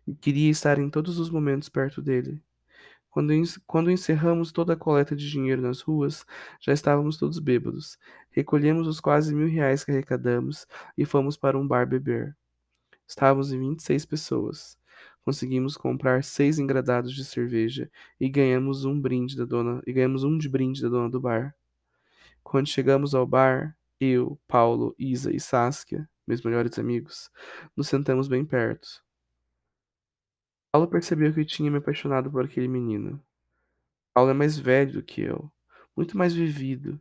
e 0.07 0.15
queria 0.15 0.51
estar 0.51 0.79
em 0.79 0.91
todos 0.91 1.19
os 1.19 1.31
momentos 1.31 1.71
perto 1.71 2.03
dele. 2.03 2.39
Quando, 3.09 3.33
quando 3.67 3.91
encerramos 3.91 4.53
toda 4.53 4.75
a 4.75 4.77
coleta 4.77 5.17
de 5.17 5.27
dinheiro 5.31 5.63
nas 5.63 5.81
ruas, 5.81 6.27
já 6.61 6.75
estávamos 6.75 7.17
todos 7.17 7.39
bêbados. 7.39 7.99
Recolhemos 8.31 8.87
os 8.87 9.01
quase 9.01 9.35
mil 9.35 9.49
reais 9.49 9.85
que 9.85 9.91
arrecadamos 9.91 10.67
e 10.99 11.07
fomos 11.07 11.35
para 11.35 11.59
um 11.59 11.67
bar 11.67 11.87
beber. 11.87 12.37
Estávamos 13.09 13.55
em 13.55 13.59
26 13.59 14.05
pessoas. 14.05 14.79
Conseguimos 15.25 15.77
comprar 15.77 16.23
seis 16.23 16.59
engradados 16.59 17.15
de 17.15 17.25
cerveja 17.25 17.91
e 18.21 18.29
ganhamos 18.29 18.85
um 18.85 19.01
brinde 19.01 19.37
da 19.37 19.45
dona 19.45 19.83
e 19.87 19.93
ganhamos 19.93 20.23
um 20.23 20.37
de 20.37 20.49
brinde 20.49 20.83
da 20.83 20.89
dona 20.89 21.09
do 21.09 21.21
bar. 21.21 21.55
Quando 22.43 22.69
chegamos 22.69 23.15
ao 23.15 23.27
bar, 23.27 23.75
eu, 23.99 24.39
Paulo, 24.47 24.95
Isa 24.99 25.35
e 25.35 25.41
Saskia, 25.41 26.09
meus 26.27 26.43
melhores 26.43 26.79
amigos, 26.79 27.31
nos 27.75 27.89
sentamos 27.89 28.29
bem 28.29 28.45
perto. 28.45 29.03
Paulo 30.71 30.89
percebeu 30.89 31.33
que 31.33 31.41
eu 31.41 31.47
tinha 31.47 31.71
me 31.71 31.79
apaixonado 31.79 32.31
por 32.31 32.45
aquele 32.45 32.69
menino. 32.69 33.23
Paulo 34.13 34.31
é 34.31 34.35
mais 34.35 34.59
velho 34.59 34.95
do 34.95 35.03
que 35.03 35.23
eu, 35.23 35.51
muito 35.97 36.19
mais 36.19 36.35
vivido, 36.35 37.01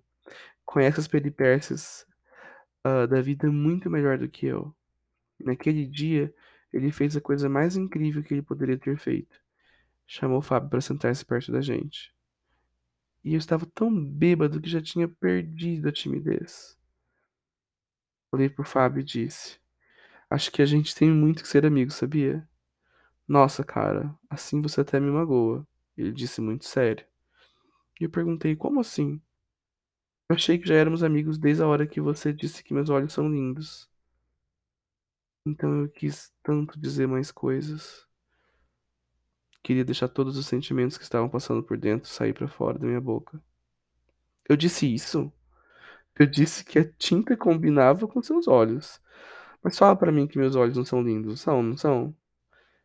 conhece 0.66 1.00
as 1.00 1.08
peripécias 1.08 2.06
uh, 2.86 3.08
da 3.08 3.22
vida 3.22 3.52
muito 3.52 3.90
melhor 3.90 4.18
do 4.18 4.30
que 4.30 4.46
eu. 4.46 4.74
Naquele 5.40 5.86
dia, 5.86 6.34
ele 6.74 6.92
fez 6.92 7.16
a 7.16 7.22
coisa 7.22 7.48
mais 7.48 7.78
incrível 7.78 8.24
que 8.24 8.34
ele 8.34 8.42
poderia 8.42 8.78
ter 8.78 8.98
feito. 8.98 9.40
Chamou 10.08 10.40
o 10.40 10.42
Fábio 10.42 10.70
para 10.70 10.82
sentar-se 10.82 11.24
perto 11.24 11.52
da 11.52 11.62
gente. 11.62 12.14
E 13.24 13.34
eu 13.34 13.38
estava 13.38 13.66
tão 13.68 14.04
bêbado 14.04 14.60
que 14.60 14.70
já 14.70 14.82
tinha 14.82 15.08
perdido 15.08 15.88
a 15.88 15.92
timidez. 15.92 16.78
Olhei 18.32 18.50
pro 18.50 18.66
Fábio 18.66 19.02
e 19.02 19.04
disse: 19.04 19.60
Acho 20.30 20.52
que 20.52 20.62
a 20.62 20.66
gente 20.66 20.96
tem 20.96 21.10
muito 21.10 21.44
que 21.44 21.48
ser 21.48 21.66
amigos, 21.66 21.96
sabia? 21.96 22.48
Nossa, 23.28 23.64
cara, 23.64 24.14
assim 24.30 24.62
você 24.62 24.82
até 24.82 25.00
me 25.00 25.12
magoa. 25.12 25.66
Ele 25.96 26.12
disse 26.12 26.42
muito 26.42 26.66
sério. 26.66 27.06
E 28.02 28.04
eu 28.04 28.10
perguntei: 28.10 28.56
Como 28.56 28.80
assim? 28.80 29.22
Eu 30.28 30.36
achei 30.36 30.58
que 30.58 30.68
já 30.68 30.76
éramos 30.76 31.04
amigos 31.04 31.38
desde 31.38 31.62
a 31.64 31.68
hora 31.68 31.86
que 31.86 32.02
você 32.02 32.34
disse 32.34 32.64
que 32.64 32.74
meus 32.74 32.90
olhos 32.90 33.14
são 33.14 33.30
lindos. 33.30 33.90
Então 35.46 35.82
eu 35.82 35.90
quis 35.90 36.32
tanto 36.42 36.80
dizer 36.80 37.08
mais 37.08 37.32
coisas. 37.32 38.08
Queria 39.62 39.84
deixar 39.84 40.08
todos 40.08 40.38
os 40.38 40.46
sentimentos 40.46 40.98
que 40.98 41.04
estavam 41.04 41.30
passando 41.30 41.62
por 41.62 41.78
dentro 41.78 42.10
sair 42.10 42.34
para 42.34 42.48
fora 42.48 42.80
da 42.80 42.86
minha 42.86 43.02
boca. 43.02 43.42
Eu 44.48 44.56
disse 44.56 44.94
isso? 44.94 45.32
Eu 46.18 46.26
disse 46.28 46.64
que 46.64 46.80
a 46.80 46.90
tinta 46.94 47.36
combinava 47.36 48.08
com 48.08 48.22
seus 48.22 48.48
olhos. 48.48 49.02
Mas 49.62 49.78
fala 49.78 49.96
para 49.96 50.12
mim 50.12 50.28
que 50.28 50.38
meus 50.38 50.56
olhos 50.56 50.78
não 50.78 50.86
são 50.86 51.02
lindos, 51.02 51.42
são, 51.42 51.64
não 51.64 51.78
são? 51.78 52.16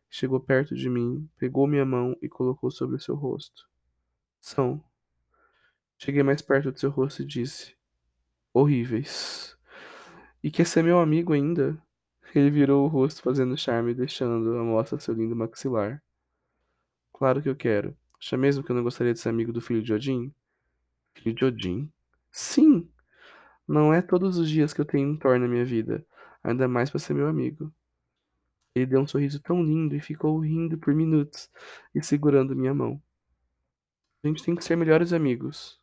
Chegou 0.09 0.39
perto 0.39 0.73
de 0.73 0.89
mim, 0.89 1.29
pegou 1.37 1.67
minha 1.67 1.85
mão 1.85 2.17
e 2.21 2.29
colocou 2.29 2.71
sobre 2.71 2.95
o 2.95 2.99
seu 2.99 3.15
rosto. 3.15 3.69
São. 4.39 4.83
Cheguei 5.97 6.23
mais 6.23 6.41
perto 6.41 6.71
do 6.71 6.79
seu 6.79 6.89
rosto 6.89 7.21
e 7.21 7.25
disse: 7.25 7.75
Horríveis. 8.53 9.57
E 10.41 10.49
quer 10.49 10.65
ser 10.65 10.81
meu 10.81 10.99
amigo 10.99 11.33
ainda? 11.33 11.77
Ele 12.35 12.49
virou 12.51 12.85
o 12.85 12.87
rosto 12.87 13.21
fazendo 13.21 13.57
charme, 13.57 13.93
deixando 13.93 14.57
a 14.57 14.63
mostra 14.63 14.99
seu 14.99 15.13
lindo 15.13 15.35
maxilar. 15.35 16.01
Claro 17.11 17.41
que 17.41 17.49
eu 17.49 17.55
quero. 17.55 17.97
Acha 18.19 18.37
mesmo 18.37 18.63
que 18.63 18.71
eu 18.71 18.75
não 18.75 18.83
gostaria 18.83 19.13
de 19.13 19.19
ser 19.19 19.29
amigo 19.29 19.51
do 19.51 19.61
filho 19.61 19.81
de 19.81 19.93
Odin? 19.93 20.33
Filho 21.15 21.35
de 21.35 21.45
Odin? 21.45 21.91
Sim! 22.31 22.89
Não 23.67 23.93
é 23.93 24.01
todos 24.01 24.37
os 24.37 24.49
dias 24.49 24.73
que 24.73 24.81
eu 24.81 24.85
tenho 24.85 25.09
um 25.09 25.17
Thor 25.17 25.39
na 25.39 25.47
minha 25.47 25.65
vida, 25.65 26.05
ainda 26.43 26.67
mais 26.67 26.89
para 26.89 26.99
ser 26.99 27.13
meu 27.13 27.27
amigo. 27.27 27.73
Ele 28.75 28.85
deu 28.85 29.01
um 29.01 29.07
sorriso 29.07 29.39
tão 29.41 29.63
lindo 29.63 29.95
e 29.95 29.99
ficou 29.99 30.39
rindo 30.39 30.77
por 30.77 30.93
minutos 30.93 31.49
e 31.93 32.01
segurando 32.03 32.55
minha 32.55 32.73
mão. 32.73 33.01
A 34.23 34.27
gente 34.27 34.43
tem 34.43 34.55
que 34.55 34.63
ser 34.63 34.75
melhores 34.75 35.13
amigos. 35.13 35.79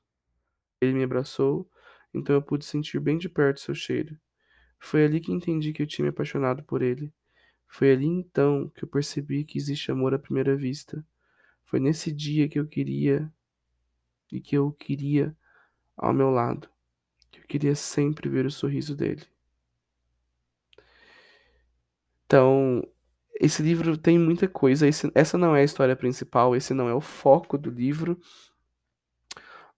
Ele 0.80 0.92
me 0.92 1.04
abraçou, 1.04 1.68
então 2.12 2.34
eu 2.34 2.42
pude 2.42 2.64
sentir 2.64 3.00
bem 3.00 3.18
de 3.18 3.28
perto 3.28 3.60
seu 3.60 3.74
cheiro. 3.74 4.18
Foi 4.78 5.04
ali 5.04 5.20
que 5.20 5.32
entendi 5.32 5.72
que 5.72 5.82
eu 5.82 5.86
tinha 5.86 6.04
me 6.04 6.10
apaixonado 6.10 6.62
por 6.62 6.82
ele. 6.82 7.12
Foi 7.66 7.92
ali 7.92 8.06
então 8.06 8.70
que 8.74 8.84
eu 8.84 8.88
percebi 8.88 9.44
que 9.44 9.58
existe 9.58 9.90
amor 9.90 10.14
à 10.14 10.18
primeira 10.18 10.56
vista. 10.56 11.04
Foi 11.64 11.80
nesse 11.80 12.12
dia 12.12 12.48
que 12.48 12.58
eu 12.58 12.66
queria 12.66 13.32
e 14.30 14.40
que 14.40 14.56
eu 14.56 14.72
queria 14.72 15.36
ao 15.96 16.12
meu 16.12 16.30
lado. 16.30 16.68
Que 17.30 17.40
eu 17.40 17.44
queria 17.46 17.74
sempre 17.74 18.28
ver 18.28 18.46
o 18.46 18.50
sorriso 18.50 18.94
dele. 18.94 19.24
Então, 22.24 22.82
esse 23.40 23.62
livro 23.62 23.96
tem 23.96 24.18
muita 24.18 24.48
coisa. 24.48 24.86
Esse, 24.86 25.10
essa 25.14 25.38
não 25.38 25.54
é 25.54 25.60
a 25.60 25.64
história 25.64 25.96
principal, 25.96 26.56
esse 26.56 26.74
não 26.74 26.88
é 26.88 26.94
o 26.94 27.00
foco 27.00 27.56
do 27.56 27.70
livro, 27.70 28.20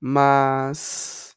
mas 0.00 1.37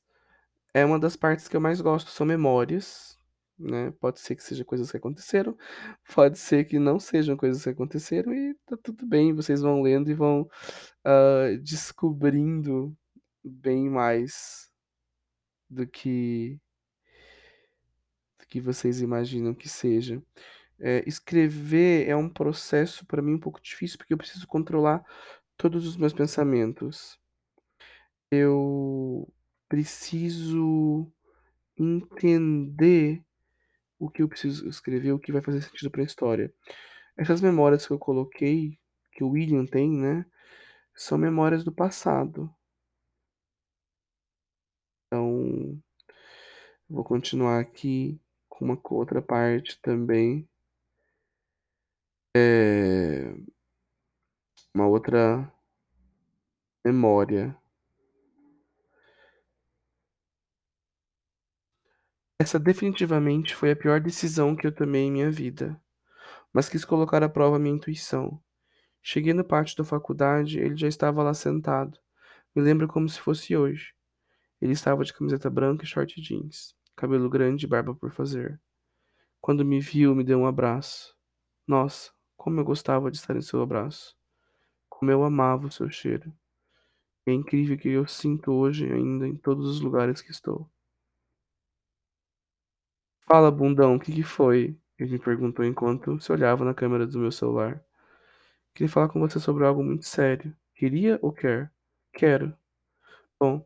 é 0.74 0.86
uma 0.86 1.00
das 1.00 1.16
partes 1.16 1.48
que 1.48 1.56
eu 1.56 1.62
mais 1.62 1.82
gosto, 1.82 2.12
são 2.12 2.26
memórias, 2.26 3.18
né? 3.58 3.92
Pode 4.00 4.20
ser 4.20 4.36
que 4.36 4.44
sejam 4.44 4.66
coisas 4.66 4.92
que 4.92 4.98
aconteceram, 4.98 5.58
pode 6.14 6.38
ser 6.40 6.66
que 6.66 6.80
não 6.80 7.00
sejam 7.00 7.38
coisas 7.38 7.64
que 7.64 7.70
aconteceram, 7.70 8.34
e 8.34 8.56
tá 8.66 8.78
tudo 8.82 9.06
bem, 9.06 9.34
vocês 9.34 9.62
vão 9.62 9.82
lendo 9.82 10.10
e 10.10 10.14
vão 10.14 10.42
uh, 11.06 11.58
descobrindo 11.62 12.96
bem 13.44 13.90
mais 13.90 14.72
do 15.70 15.88
que, 15.88 16.60
do 18.40 18.46
que 18.48 18.60
vocês 18.60 19.02
imaginam 19.02 19.54
que 19.54 19.70
seja. 19.70 20.22
É, 20.80 21.04
escrever 21.08 22.10
é 22.10 22.16
um 22.16 22.28
processo 22.28 23.06
para 23.06 23.22
mim 23.22 23.36
um 23.36 23.40
pouco 23.40 23.62
difícil, 23.62 23.98
porque 23.98 24.14
eu 24.14 24.18
preciso 24.18 24.48
controlar 24.48 25.04
todos 25.56 25.88
os 25.88 25.96
meus 25.96 26.14
pensamentos. 26.14 27.20
Eu 28.32 29.32
preciso 29.70 31.12
entender 31.78 33.24
o 34.02 34.10
que 34.10 34.24
eu 34.24 34.28
preciso 34.28 34.68
escrever, 34.68 35.12
o 35.14 35.20
que 35.20 35.32
vai 35.32 35.42
fazer 35.44 35.62
sentido 35.62 35.92
para 35.92 36.02
a 36.02 36.06
história. 36.06 36.52
Essas 37.16 37.42
memórias 37.42 37.86
que 37.86 37.94
eu 37.94 38.00
coloquei, 38.00 38.80
que 39.12 39.24
o 39.24 39.30
William 39.30 39.66
tem, 39.66 39.92
né, 39.92 40.26
são 40.96 41.18
memórias 41.18 41.64
do 41.64 41.72
passado. 41.72 42.54
Então, 45.08 45.80
vou 46.90 47.04
continuar 47.04 47.60
aqui 47.60 48.20
com 48.50 48.66
uma 48.66 48.80
outra 48.90 49.22
parte 49.22 49.80
também. 49.82 50.50
É... 52.36 53.36
Uma 54.74 54.88
outra 54.88 55.52
memória. 56.84 57.61
Essa 62.42 62.58
definitivamente 62.58 63.56
foi 63.56 63.70
a 63.70 63.76
pior 63.76 64.02
decisão 64.02 64.56
que 64.56 64.66
eu 64.66 64.72
tomei 64.72 65.04
em 65.04 65.12
minha 65.12 65.30
vida. 65.30 65.80
mas 66.52 66.68
quis 66.68 66.84
colocar 66.84 67.22
à 67.22 67.30
prova 67.30 67.60
minha 67.60 67.76
intuição. 67.76 68.42
Cheguei 69.00 69.32
no 69.32 69.44
pátio 69.44 69.78
da 69.78 69.84
faculdade, 69.84 70.58
ele 70.60 70.76
já 70.76 70.88
estava 70.88 71.22
lá 71.22 71.36
sentado. 71.36 72.00
Me 72.56 72.64
lembro 72.64 72.88
como 72.88 73.08
se 73.08 73.20
fosse 73.20 73.56
hoje. 73.56 73.94
Ele 74.60 74.74
estava 74.74 75.06
de 75.06 75.14
camiseta 75.14 75.52
branca 75.52 75.84
e 75.84 75.88
short 75.88 76.20
jeans, 76.20 76.76
cabelo 76.96 77.30
grande 77.30 77.68
e 77.68 77.70
barba 77.70 77.94
por 77.94 78.12
fazer. 78.12 78.60
Quando 79.40 79.64
me 79.64 79.80
viu, 79.80 80.16
me 80.16 80.24
deu 80.24 80.40
um 80.40 80.48
abraço. 80.48 81.16
Nossa, 81.68 82.12
como 82.36 82.60
eu 82.60 82.66
gostava 82.66 83.12
de 83.12 83.18
estar 83.18 83.36
em 83.36 83.42
seu 83.42 83.62
abraço. 83.62 84.18
Como 84.90 85.12
eu 85.12 85.24
amava 85.24 85.68
o 85.68 85.72
seu 85.72 85.92
cheiro. 85.92 86.34
É 87.24 87.32
incrível 87.32 87.78
que 87.78 87.90
eu 87.90 88.08
sinto 88.08 88.52
hoje 88.52 88.92
ainda 88.92 89.28
em 89.28 89.36
todos 89.36 89.70
os 89.70 89.80
lugares 89.80 90.24
que 90.24 90.32
estou. 90.32 90.68
Fala, 93.32 93.50
bundão, 93.50 93.96
o 93.96 94.00
que 94.00 94.12
que 94.12 94.24
foi? 94.24 94.78
Ele 95.00 95.12
me 95.14 95.18
perguntou 95.18 95.64
enquanto 95.64 96.20
se 96.20 96.30
olhava 96.34 96.66
na 96.66 96.74
câmera 96.74 97.08
do 97.08 97.18
meu 97.18 97.32
celular. 97.32 97.82
Queria 98.76 98.92
falar 98.92 99.08
com 99.08 99.22
você 99.22 99.40
sobre 99.40 99.64
algo 99.66 99.82
muito 99.82 100.04
sério. 100.06 100.54
Queria 100.76 101.18
ou 101.22 101.32
quer? 101.32 101.72
Quero. 102.12 102.54
Bom, 103.40 103.66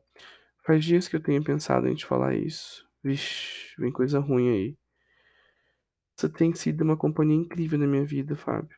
faz 0.63 0.85
dias 0.85 1.07
que 1.07 1.15
eu 1.15 1.19
tenho 1.19 1.43
pensado 1.43 1.87
em 1.87 1.95
te 1.95 2.05
falar 2.05 2.35
isso. 2.35 2.87
Vixe, 3.03 3.73
vem 3.79 3.91
coisa 3.91 4.19
ruim 4.19 4.51
aí. 4.51 4.77
Você 6.15 6.29
tem 6.29 6.53
sido 6.53 6.83
uma 6.83 6.95
companhia 6.95 7.35
incrível 7.35 7.79
na 7.79 7.87
minha 7.87 8.05
vida, 8.05 8.35
Fábio. 8.35 8.77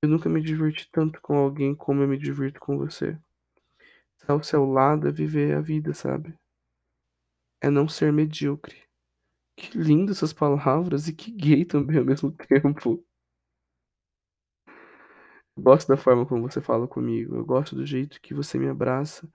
Eu 0.00 0.08
nunca 0.08 0.26
me 0.30 0.40
diverti 0.40 0.88
tanto 0.90 1.20
com 1.20 1.36
alguém 1.36 1.74
como 1.74 2.00
eu 2.00 2.08
me 2.08 2.16
divirto 2.16 2.58
com 2.60 2.78
você. 2.78 3.18
Estar 4.16 4.32
ao 4.32 4.42
seu 4.42 4.64
lado 4.64 5.06
é 5.06 5.12
viver 5.12 5.54
a 5.54 5.60
vida, 5.60 5.92
sabe? 5.92 6.34
É 7.60 7.68
não 7.68 7.86
ser 7.86 8.10
medíocre. 8.10 8.85
Que 9.56 9.76
lindo 9.78 10.12
essas 10.12 10.32
palavras 10.34 11.08
e 11.08 11.14
que 11.14 11.30
gay 11.30 11.64
também 11.64 11.98
ao 11.98 12.04
mesmo 12.04 12.30
tempo. 12.32 13.02
Gosto 15.58 15.88
da 15.88 15.96
forma 15.96 16.26
como 16.26 16.42
você 16.42 16.60
fala 16.60 16.86
comigo. 16.86 17.34
Eu 17.34 17.44
gosto 17.44 17.74
do 17.74 17.86
jeito 17.86 18.20
que 18.20 18.34
você 18.34 18.58
me 18.58 18.68
abraça. 18.68 19.28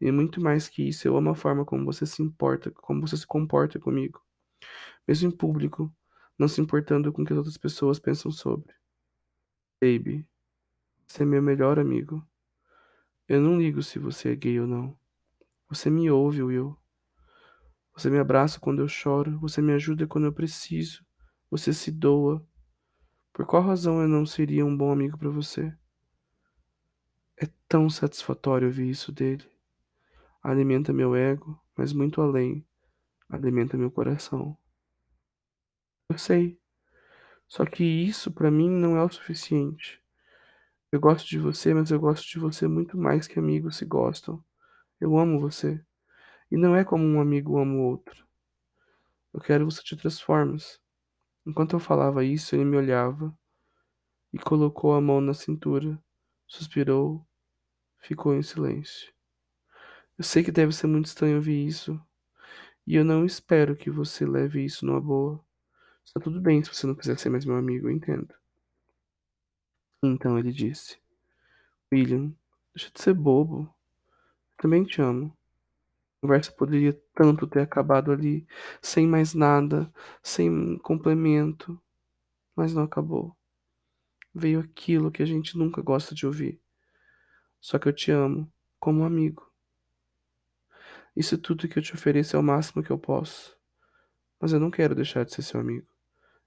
E 0.00 0.10
muito 0.12 0.40
mais 0.40 0.68
que 0.68 0.88
isso, 0.88 1.08
eu 1.08 1.16
amo 1.16 1.30
a 1.30 1.34
forma 1.34 1.64
como 1.64 1.84
você 1.84 2.06
se 2.06 2.22
importa, 2.22 2.70
como 2.70 3.00
você 3.00 3.16
se 3.16 3.26
comporta 3.26 3.78
comigo. 3.80 4.20
Mesmo 5.08 5.28
em 5.28 5.36
público, 5.36 5.92
não 6.38 6.48
se 6.48 6.60
importando 6.60 7.12
com 7.12 7.22
o 7.22 7.24
que 7.24 7.32
as 7.32 7.38
outras 7.38 7.58
pessoas 7.58 7.98
pensam 7.98 8.30
sobre. 8.30 8.74
Baby, 9.80 10.26
você 11.06 11.22
é 11.24 11.26
meu 11.26 11.42
melhor 11.42 11.78
amigo. 11.78 12.26
Eu 13.28 13.40
não 13.40 13.58
ligo 13.58 13.82
se 13.82 13.98
você 13.98 14.32
é 14.32 14.36
gay 14.36 14.60
ou 14.60 14.66
não. 14.66 14.98
Você 15.68 15.90
me 15.90 16.10
ouve, 16.10 16.42
Will. 16.42 16.76
Você 17.96 18.10
me 18.10 18.18
abraça 18.18 18.58
quando 18.58 18.82
eu 18.82 18.88
choro, 18.88 19.38
você 19.38 19.62
me 19.62 19.72
ajuda 19.72 20.06
quando 20.06 20.24
eu 20.24 20.32
preciso. 20.32 21.04
Você 21.50 21.72
se 21.72 21.92
doa. 21.92 22.44
Por 23.32 23.46
qual 23.46 23.62
razão 23.62 24.02
eu 24.02 24.08
não 24.08 24.26
seria 24.26 24.66
um 24.66 24.76
bom 24.76 24.90
amigo 24.90 25.16
para 25.16 25.30
você? 25.30 25.72
É 27.36 27.48
tão 27.68 27.88
satisfatório 27.88 28.66
ouvir 28.66 28.90
isso 28.90 29.12
dele. 29.12 29.44
Alimenta 30.42 30.92
meu 30.92 31.14
ego, 31.14 31.58
mas 31.76 31.92
muito 31.92 32.20
além, 32.20 32.66
alimenta 33.28 33.76
meu 33.76 33.90
coração. 33.90 34.56
Eu 36.08 36.18
sei. 36.18 36.58
Só 37.46 37.64
que 37.64 37.84
isso 37.84 38.32
para 38.32 38.50
mim 38.50 38.68
não 38.68 38.96
é 38.96 39.02
o 39.02 39.08
suficiente. 39.08 40.02
Eu 40.90 41.00
gosto 41.00 41.28
de 41.28 41.38
você, 41.38 41.74
mas 41.74 41.90
eu 41.90 41.98
gosto 41.98 42.28
de 42.28 42.38
você 42.38 42.66
muito 42.68 42.96
mais 42.96 43.26
que 43.26 43.38
amigos 43.38 43.76
se 43.76 43.84
gostam. 43.84 44.42
Eu 45.00 45.16
amo 45.18 45.40
você. 45.40 45.84
E 46.50 46.56
não 46.56 46.74
é 46.74 46.84
como 46.84 47.04
um 47.04 47.20
amigo 47.20 47.58
ama 47.58 47.74
o 47.74 47.82
outro. 47.82 48.26
Eu 49.32 49.40
quero 49.40 49.64
você 49.64 49.82
te 49.82 49.96
transformes. 49.96 50.80
Enquanto 51.46 51.74
eu 51.74 51.80
falava 51.80 52.24
isso, 52.24 52.54
ele 52.54 52.64
me 52.64 52.76
olhava 52.76 53.36
e 54.32 54.38
colocou 54.38 54.94
a 54.94 55.00
mão 55.00 55.20
na 55.20 55.34
cintura, 55.34 56.02
suspirou, 56.46 57.26
ficou 57.98 58.34
em 58.34 58.42
silêncio. 58.42 59.12
Eu 60.16 60.24
sei 60.24 60.42
que 60.42 60.52
deve 60.52 60.72
ser 60.72 60.86
muito 60.86 61.06
estranho 61.06 61.36
ouvir 61.36 61.66
isso, 61.66 62.00
e 62.86 62.96
eu 62.96 63.04
não 63.04 63.24
espero 63.24 63.76
que 63.76 63.90
você 63.90 64.26
leve 64.26 64.64
isso 64.64 64.86
numa 64.86 65.00
boa. 65.00 65.44
Está 66.04 66.20
tudo 66.20 66.40
bem 66.40 66.62
se 66.62 66.72
você 66.72 66.86
não 66.86 66.94
quiser 66.94 67.18
ser 67.18 67.30
mais 67.30 67.44
meu 67.44 67.56
amigo, 67.56 67.88
eu 67.88 67.92
entendo. 67.92 68.32
Então 70.02 70.38
ele 70.38 70.52
disse: 70.52 70.98
William, 71.92 72.32
deixa 72.74 72.90
de 72.92 73.00
ser 73.00 73.14
bobo. 73.14 73.72
Também 74.58 74.84
te 74.84 75.00
amo. 75.00 75.36
Conversa 76.24 76.50
poderia 76.52 76.98
tanto 77.14 77.46
ter 77.46 77.60
acabado 77.60 78.10
ali, 78.10 78.46
sem 78.80 79.06
mais 79.06 79.34
nada, 79.34 79.92
sem 80.22 80.78
complemento, 80.78 81.78
mas 82.56 82.72
não 82.72 82.82
acabou. 82.82 83.36
Veio 84.34 84.60
aquilo 84.60 85.10
que 85.10 85.22
a 85.22 85.26
gente 85.26 85.58
nunca 85.58 85.82
gosta 85.82 86.14
de 86.14 86.24
ouvir. 86.24 86.58
Só 87.60 87.78
que 87.78 87.86
eu 87.86 87.92
te 87.92 88.10
amo, 88.10 88.50
como 88.80 89.04
amigo. 89.04 89.46
Isso 91.14 91.36
tudo 91.36 91.68
que 91.68 91.78
eu 91.78 91.82
te 91.82 91.92
ofereço 91.92 92.36
é 92.36 92.38
o 92.38 92.42
máximo 92.42 92.82
que 92.82 92.90
eu 92.90 92.98
posso. 92.98 93.54
Mas 94.40 94.54
eu 94.54 94.58
não 94.58 94.70
quero 94.70 94.94
deixar 94.94 95.26
de 95.26 95.34
ser 95.34 95.42
seu 95.42 95.60
amigo. 95.60 95.86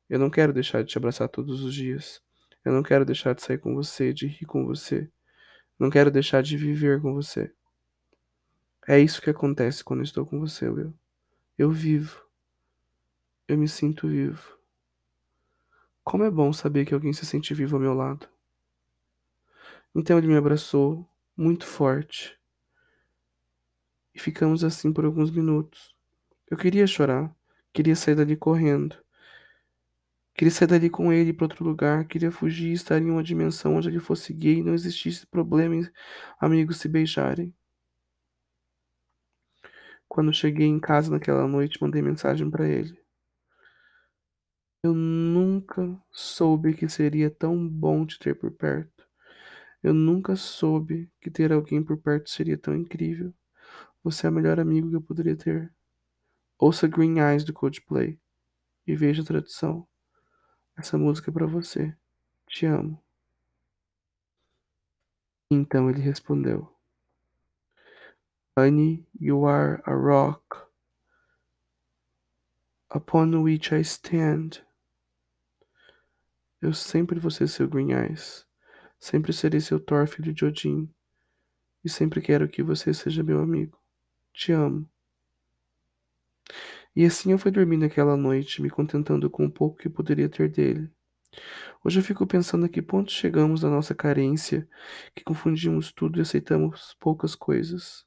Eu 0.09 0.17
não 0.17 0.31
quero 0.31 0.51
deixar 0.51 0.81
de 0.81 0.89
te 0.89 0.97
abraçar 0.97 1.29
todos 1.29 1.61
os 1.61 1.71
dias. 1.71 2.19
Eu 2.65 2.73
não 2.73 2.81
quero 2.81 3.05
deixar 3.05 3.35
de 3.35 3.43
sair 3.43 3.59
com 3.59 3.75
você, 3.75 4.11
de 4.11 4.25
rir 4.25 4.47
com 4.47 4.65
você. 4.65 5.07
Não 5.77 5.91
quero 5.91 6.09
deixar 6.09 6.41
de 6.41 6.57
viver 6.57 6.99
com 6.99 7.13
você. 7.13 7.53
É 8.89 8.97
isso 8.97 9.21
que 9.21 9.29
acontece 9.29 9.83
quando 9.83 10.01
estou 10.01 10.25
com 10.25 10.39
você, 10.39 10.69
Will. 10.69 10.93
Eu 11.57 11.69
vivo. 11.69 12.25
Eu 13.45 13.57
me 13.57 13.67
sinto 13.67 14.07
vivo. 14.07 14.57
Como 16.05 16.23
é 16.23 16.31
bom 16.31 16.53
saber 16.53 16.85
que 16.85 16.93
alguém 16.93 17.11
se 17.11 17.25
sente 17.25 17.53
vivo 17.53 17.75
ao 17.75 17.81
meu 17.81 17.93
lado. 17.93 18.29
Então 19.93 20.17
ele 20.17 20.27
me 20.27 20.37
abraçou 20.37 21.05
muito 21.35 21.65
forte. 21.65 22.39
E 24.15 24.19
ficamos 24.21 24.63
assim 24.63 24.93
por 24.93 25.03
alguns 25.03 25.31
minutos. 25.31 25.93
Eu 26.49 26.55
queria 26.55 26.87
chorar, 26.87 27.35
queria 27.73 27.95
sair 27.95 28.15
dali 28.15 28.37
correndo. 28.37 28.95
Queria 30.33 30.51
sair 30.51 30.67
dali 30.67 30.89
com 30.89 31.11
ele 31.11 31.33
para 31.33 31.45
outro 31.45 31.65
lugar, 31.65 32.05
queria 32.05 32.31
fugir 32.31 32.69
e 32.69 32.73
estar 32.73 33.01
em 33.01 33.09
uma 33.09 33.23
dimensão 33.23 33.75
onde 33.75 33.89
ele 33.89 33.99
fosse 33.99 34.33
gay 34.33 34.59
e 34.59 34.63
não 34.63 34.73
existisse 34.73 35.27
problema 35.27 35.75
em 35.75 35.89
amigos 36.39 36.77
se 36.77 36.87
beijarem. 36.87 37.53
Quando 40.07 40.33
cheguei 40.33 40.67
em 40.67 40.79
casa 40.79 41.11
naquela 41.11 41.47
noite, 41.47 41.81
mandei 41.81 42.01
mensagem 42.01 42.49
para 42.49 42.67
ele. 42.67 42.97
Eu 44.83 44.93
nunca 44.93 45.99
soube 46.11 46.73
que 46.73 46.87
seria 46.87 47.29
tão 47.29 47.67
bom 47.67 48.05
te 48.05 48.17
ter 48.17 48.35
por 48.35 48.51
perto. 48.51 49.05
Eu 49.83 49.93
nunca 49.93 50.35
soube 50.35 51.11
que 51.21 51.29
ter 51.29 51.51
alguém 51.51 51.83
por 51.83 51.97
perto 51.97 52.29
seria 52.29 52.57
tão 52.57 52.75
incrível. 52.75 53.33
Você 54.03 54.27
é 54.27 54.29
o 54.29 54.33
melhor 54.33 54.59
amigo 54.59 54.89
que 54.89 54.95
eu 54.95 55.01
poderia 55.01 55.35
ter. 55.35 55.73
Ouça 56.57 56.87
Green 56.87 57.19
Eyes 57.19 57.43
do 57.43 57.53
Coldplay 57.53 58.19
e 58.85 58.95
veja 58.95 59.21
a 59.21 59.25
tradução. 59.25 59.87
Essa 60.77 60.97
música 60.97 61.29
é 61.29 61.33
para 61.33 61.45
você. 61.45 61.95
Te 62.47 62.65
amo. 62.65 63.03
Então 65.51 65.89
ele 65.89 65.99
respondeu: 65.99 66.76
Honey, 68.57 69.05
you 69.19 69.45
are 69.45 69.83
a 69.85 69.95
rock 69.95 70.67
upon 72.89 73.43
which 73.43 73.71
I 73.71 73.81
stand. 73.83 74.63
Eu 76.59 76.73
sempre 76.73 77.19
vou 77.19 77.29
ser 77.29 77.47
seu 77.49 77.69
Eyes. 77.69 78.47
Sempre 78.99 79.31
serei 79.31 79.61
seu 79.61 79.79
Thor, 79.79 80.07
filho 80.07 80.33
de 80.33 80.43
Odin. 80.43 80.91
E 81.85 81.89
sempre 81.89 82.19
quero 82.19 82.49
que 82.49 82.63
você 82.63 82.95
seja 82.95 83.21
meu 83.21 83.39
amigo. 83.39 83.77
Te 84.33 84.53
amo. 84.53 84.89
E 86.95 87.05
assim 87.05 87.33
eu 87.33 87.37
fui 87.37 87.51
dormir 87.51 87.77
naquela 87.77 88.17
noite, 88.17 88.59
me 88.59 88.71
contentando 88.71 89.29
com 89.29 89.45
o 89.45 89.51
pouco 89.51 89.77
que 89.77 89.87
poderia 89.87 90.27
ter 90.27 90.49
dele. 90.49 90.89
Hoje 91.85 91.99
eu 91.99 92.03
fico 92.03 92.25
pensando 92.25 92.65
a 92.65 92.69
que 92.69 92.81
ponto 92.81 93.11
chegamos 93.11 93.61
na 93.61 93.69
nossa 93.69 93.93
carência, 93.93 94.67
que 95.13 95.23
confundimos 95.23 95.91
tudo 95.91 96.17
e 96.17 96.23
aceitamos 96.23 96.97
poucas 96.99 97.35
coisas. 97.35 98.06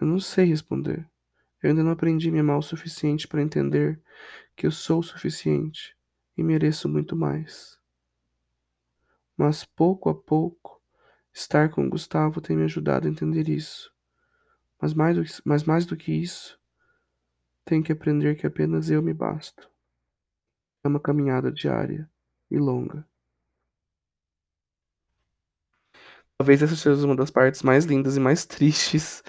Eu 0.00 0.06
não 0.06 0.18
sei 0.18 0.46
responder. 0.46 1.06
Eu 1.62 1.70
ainda 1.70 1.84
não 1.84 1.90
aprendi 1.90 2.30
me 2.30 2.38
amar 2.38 2.58
o 2.58 2.62
suficiente 2.62 3.28
para 3.28 3.42
entender 3.42 4.00
que 4.56 4.66
eu 4.66 4.70
sou 4.70 5.00
o 5.00 5.02
suficiente 5.02 5.94
e 6.36 6.42
mereço 6.42 6.88
muito 6.88 7.14
mais. 7.14 7.78
Mas 9.36 9.62
pouco 9.62 10.08
a 10.08 10.14
pouco, 10.14 10.80
estar 11.34 11.68
com 11.68 11.88
Gustavo 11.88 12.40
tem 12.40 12.56
me 12.56 12.64
ajudado 12.64 13.06
a 13.06 13.10
entender 13.10 13.48
isso. 13.48 13.92
Mas 14.80 14.94
mais 14.94 15.16
do 15.16 15.24
que, 15.24 15.32
mas 15.44 15.64
mais 15.64 15.84
do 15.84 15.96
que 15.96 16.12
isso, 16.12 16.58
tenho 17.64 17.82
que 17.82 17.92
aprender 17.92 18.36
que 18.36 18.46
apenas 18.46 18.88
eu 18.88 19.02
me 19.02 19.12
basto. 19.12 19.70
É 20.82 20.88
uma 20.88 20.98
caminhada 20.98 21.52
diária 21.52 22.10
e 22.50 22.58
longa. 22.58 23.06
Talvez 26.38 26.62
essa 26.62 26.74
seja 26.74 27.04
uma 27.04 27.14
das 27.14 27.30
partes 27.30 27.62
mais 27.62 27.84
lindas 27.84 28.16
e 28.16 28.20
mais 28.20 28.46
tristes 28.46 29.22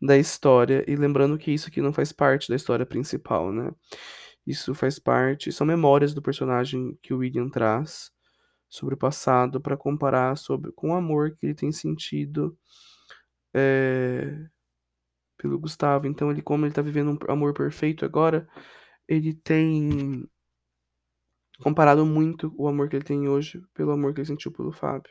da 0.00 0.16
história, 0.18 0.84
e 0.88 0.96
lembrando 0.96 1.38
que 1.38 1.50
isso 1.50 1.68
aqui 1.68 1.80
não 1.80 1.92
faz 1.92 2.12
parte 2.12 2.48
da 2.48 2.56
história 2.56 2.86
principal, 2.86 3.52
né? 3.52 3.72
Isso 4.46 4.74
faz 4.74 4.98
parte, 4.98 5.50
são 5.52 5.66
memórias 5.66 6.14
do 6.14 6.22
personagem 6.22 6.96
que 7.02 7.12
o 7.14 7.18
William 7.18 7.48
traz 7.48 8.12
sobre 8.68 8.94
o 8.94 8.98
passado 8.98 9.60
para 9.60 9.76
comparar 9.76 10.36
sobre 10.36 10.72
com 10.72 10.90
o 10.90 10.94
amor 10.94 11.32
que 11.32 11.46
ele 11.46 11.54
tem 11.54 11.72
sentido 11.72 12.56
é, 13.54 14.46
pelo 15.38 15.58
Gustavo. 15.58 16.06
Então 16.06 16.30
ele 16.30 16.42
como 16.42 16.66
ele 16.66 16.74
tá 16.74 16.82
vivendo 16.82 17.12
um 17.12 17.32
amor 17.32 17.54
perfeito 17.54 18.04
agora, 18.04 18.48
ele 19.08 19.34
tem 19.34 20.28
comparado 21.60 22.04
muito 22.06 22.52
o 22.56 22.68
amor 22.68 22.88
que 22.88 22.96
ele 22.96 23.04
tem 23.04 23.28
hoje 23.28 23.62
pelo 23.74 23.92
amor 23.92 24.14
que 24.14 24.20
ele 24.20 24.28
sentiu 24.28 24.52
pelo 24.52 24.72
Fábio. 24.72 25.10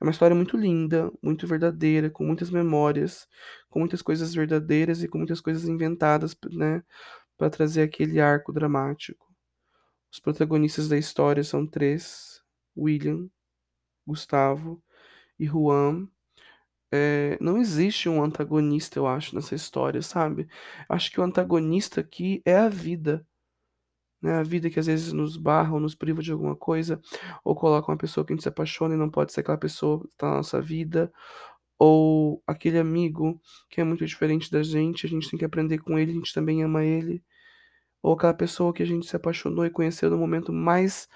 É 0.00 0.04
uma 0.04 0.10
história 0.10 0.34
muito 0.36 0.56
linda, 0.56 1.10
muito 1.22 1.46
verdadeira, 1.46 2.10
com 2.10 2.24
muitas 2.24 2.50
memórias, 2.50 3.26
com 3.68 3.80
muitas 3.80 4.02
coisas 4.02 4.34
verdadeiras 4.34 5.02
e 5.02 5.08
com 5.08 5.18
muitas 5.18 5.40
coisas 5.40 5.68
inventadas, 5.68 6.36
né, 6.52 6.82
para 7.36 7.50
trazer 7.50 7.82
aquele 7.82 8.20
arco 8.20 8.52
dramático. 8.52 9.26
Os 10.12 10.20
protagonistas 10.20 10.88
da 10.88 10.96
história 10.96 11.44
são 11.44 11.66
três: 11.66 12.42
William, 12.76 13.28
Gustavo 14.06 14.82
e 15.38 15.46
Juan. 15.46 16.08
É, 16.92 17.38
não 17.40 17.58
existe 17.58 18.08
um 18.08 18.22
antagonista, 18.22 18.98
eu 18.98 19.06
acho, 19.06 19.34
nessa 19.34 19.54
história, 19.54 20.00
sabe? 20.02 20.48
Acho 20.88 21.10
que 21.12 21.20
o 21.20 21.24
antagonista 21.24 22.00
aqui 22.00 22.42
é 22.46 22.56
a 22.56 22.68
vida 22.70 23.26
né? 24.22 24.34
A 24.34 24.42
vida 24.42 24.70
que 24.70 24.78
às 24.80 24.86
vezes 24.86 25.12
nos 25.12 25.36
barra 25.36 25.74
ou 25.74 25.80
nos 25.80 25.94
priva 25.94 26.22
de 26.22 26.32
alguma 26.32 26.56
coisa, 26.56 27.00
ou 27.44 27.54
coloca 27.54 27.90
uma 27.90 27.98
pessoa 27.98 28.24
que 28.24 28.32
a 28.32 28.36
gente 28.36 28.42
se 28.42 28.48
apaixona 28.48 28.94
e 28.94 28.98
não 28.98 29.10
pode 29.10 29.32
ser 29.32 29.40
aquela 29.40 29.58
pessoa 29.58 30.00
que 30.00 30.16
tá 30.16 30.28
na 30.28 30.36
nossa 30.36 30.60
vida, 30.60 31.12
ou 31.78 32.42
aquele 32.46 32.78
amigo 32.78 33.40
que 33.70 33.80
é 33.80 33.84
muito 33.84 34.04
diferente 34.06 34.50
da 34.50 34.62
gente, 34.62 35.06
a 35.06 35.08
gente 35.08 35.30
tem 35.30 35.38
que 35.38 35.44
aprender 35.44 35.78
com 35.78 35.98
ele, 35.98 36.12
a 36.12 36.14
gente 36.14 36.34
também 36.34 36.62
ama 36.64 36.84
ele, 36.84 37.22
ou 38.02 38.14
aquela 38.14 38.34
pessoa 38.34 38.72
que 38.72 38.82
a 38.82 38.86
gente 38.86 39.06
se 39.06 39.16
apaixonou 39.16 39.64
e 39.66 39.70
conheceu 39.70 40.10
no 40.10 40.18
momento 40.18 40.52
mais 40.52 41.08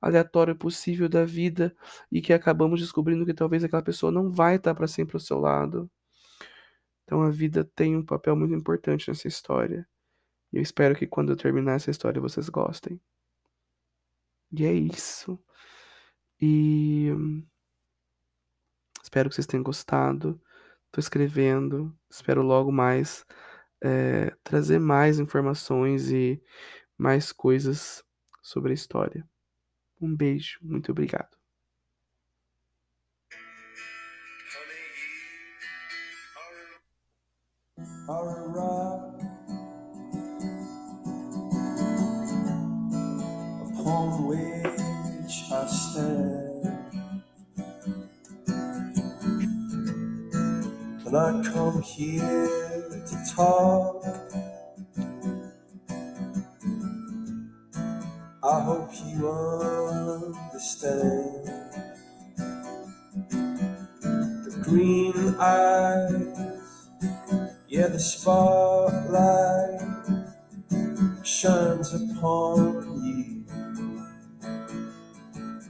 aleatório 0.00 0.54
possível 0.56 1.08
da 1.08 1.24
vida 1.24 1.74
e 2.12 2.20
que 2.20 2.32
acabamos 2.32 2.80
descobrindo 2.80 3.26
que 3.26 3.34
talvez 3.34 3.64
aquela 3.64 3.82
pessoa 3.82 4.12
não 4.12 4.30
vai 4.30 4.56
estar 4.56 4.74
para 4.74 4.86
sempre 4.86 5.16
ao 5.16 5.20
seu 5.20 5.38
lado. 5.38 5.90
Então 7.04 7.22
a 7.22 7.30
vida 7.30 7.64
tem 7.74 7.96
um 7.96 8.04
papel 8.04 8.36
muito 8.36 8.54
importante 8.54 9.08
nessa 9.08 9.28
história. 9.28 9.86
Eu 10.56 10.62
espero 10.62 10.96
que 10.96 11.06
quando 11.06 11.32
eu 11.32 11.36
terminar 11.36 11.74
essa 11.74 11.90
história 11.90 12.18
vocês 12.18 12.48
gostem. 12.48 12.98
E 14.50 14.64
é 14.64 14.72
isso. 14.72 15.38
E 16.40 17.10
espero 19.02 19.28
que 19.28 19.34
vocês 19.34 19.46
tenham 19.46 19.62
gostado. 19.62 20.40
Tô 20.90 20.98
escrevendo. 20.98 21.94
Espero 22.08 22.40
logo 22.40 22.72
mais 22.72 23.26
é, 23.82 24.34
trazer 24.42 24.78
mais 24.78 25.18
informações 25.18 26.10
e 26.10 26.42
mais 26.96 27.32
coisas 27.32 28.02
sobre 28.40 28.70
a 28.70 28.74
história. 28.74 29.28
Um 30.00 30.16
beijo, 30.16 30.58
muito 30.62 30.90
obrigado. 30.90 31.36
Which 44.28 45.52
I 45.52 45.66
stand. 45.66 46.84
And 51.06 51.16
I 51.16 51.42
come 51.52 51.82
here 51.82 52.48
to 53.06 53.34
talk. 53.34 54.25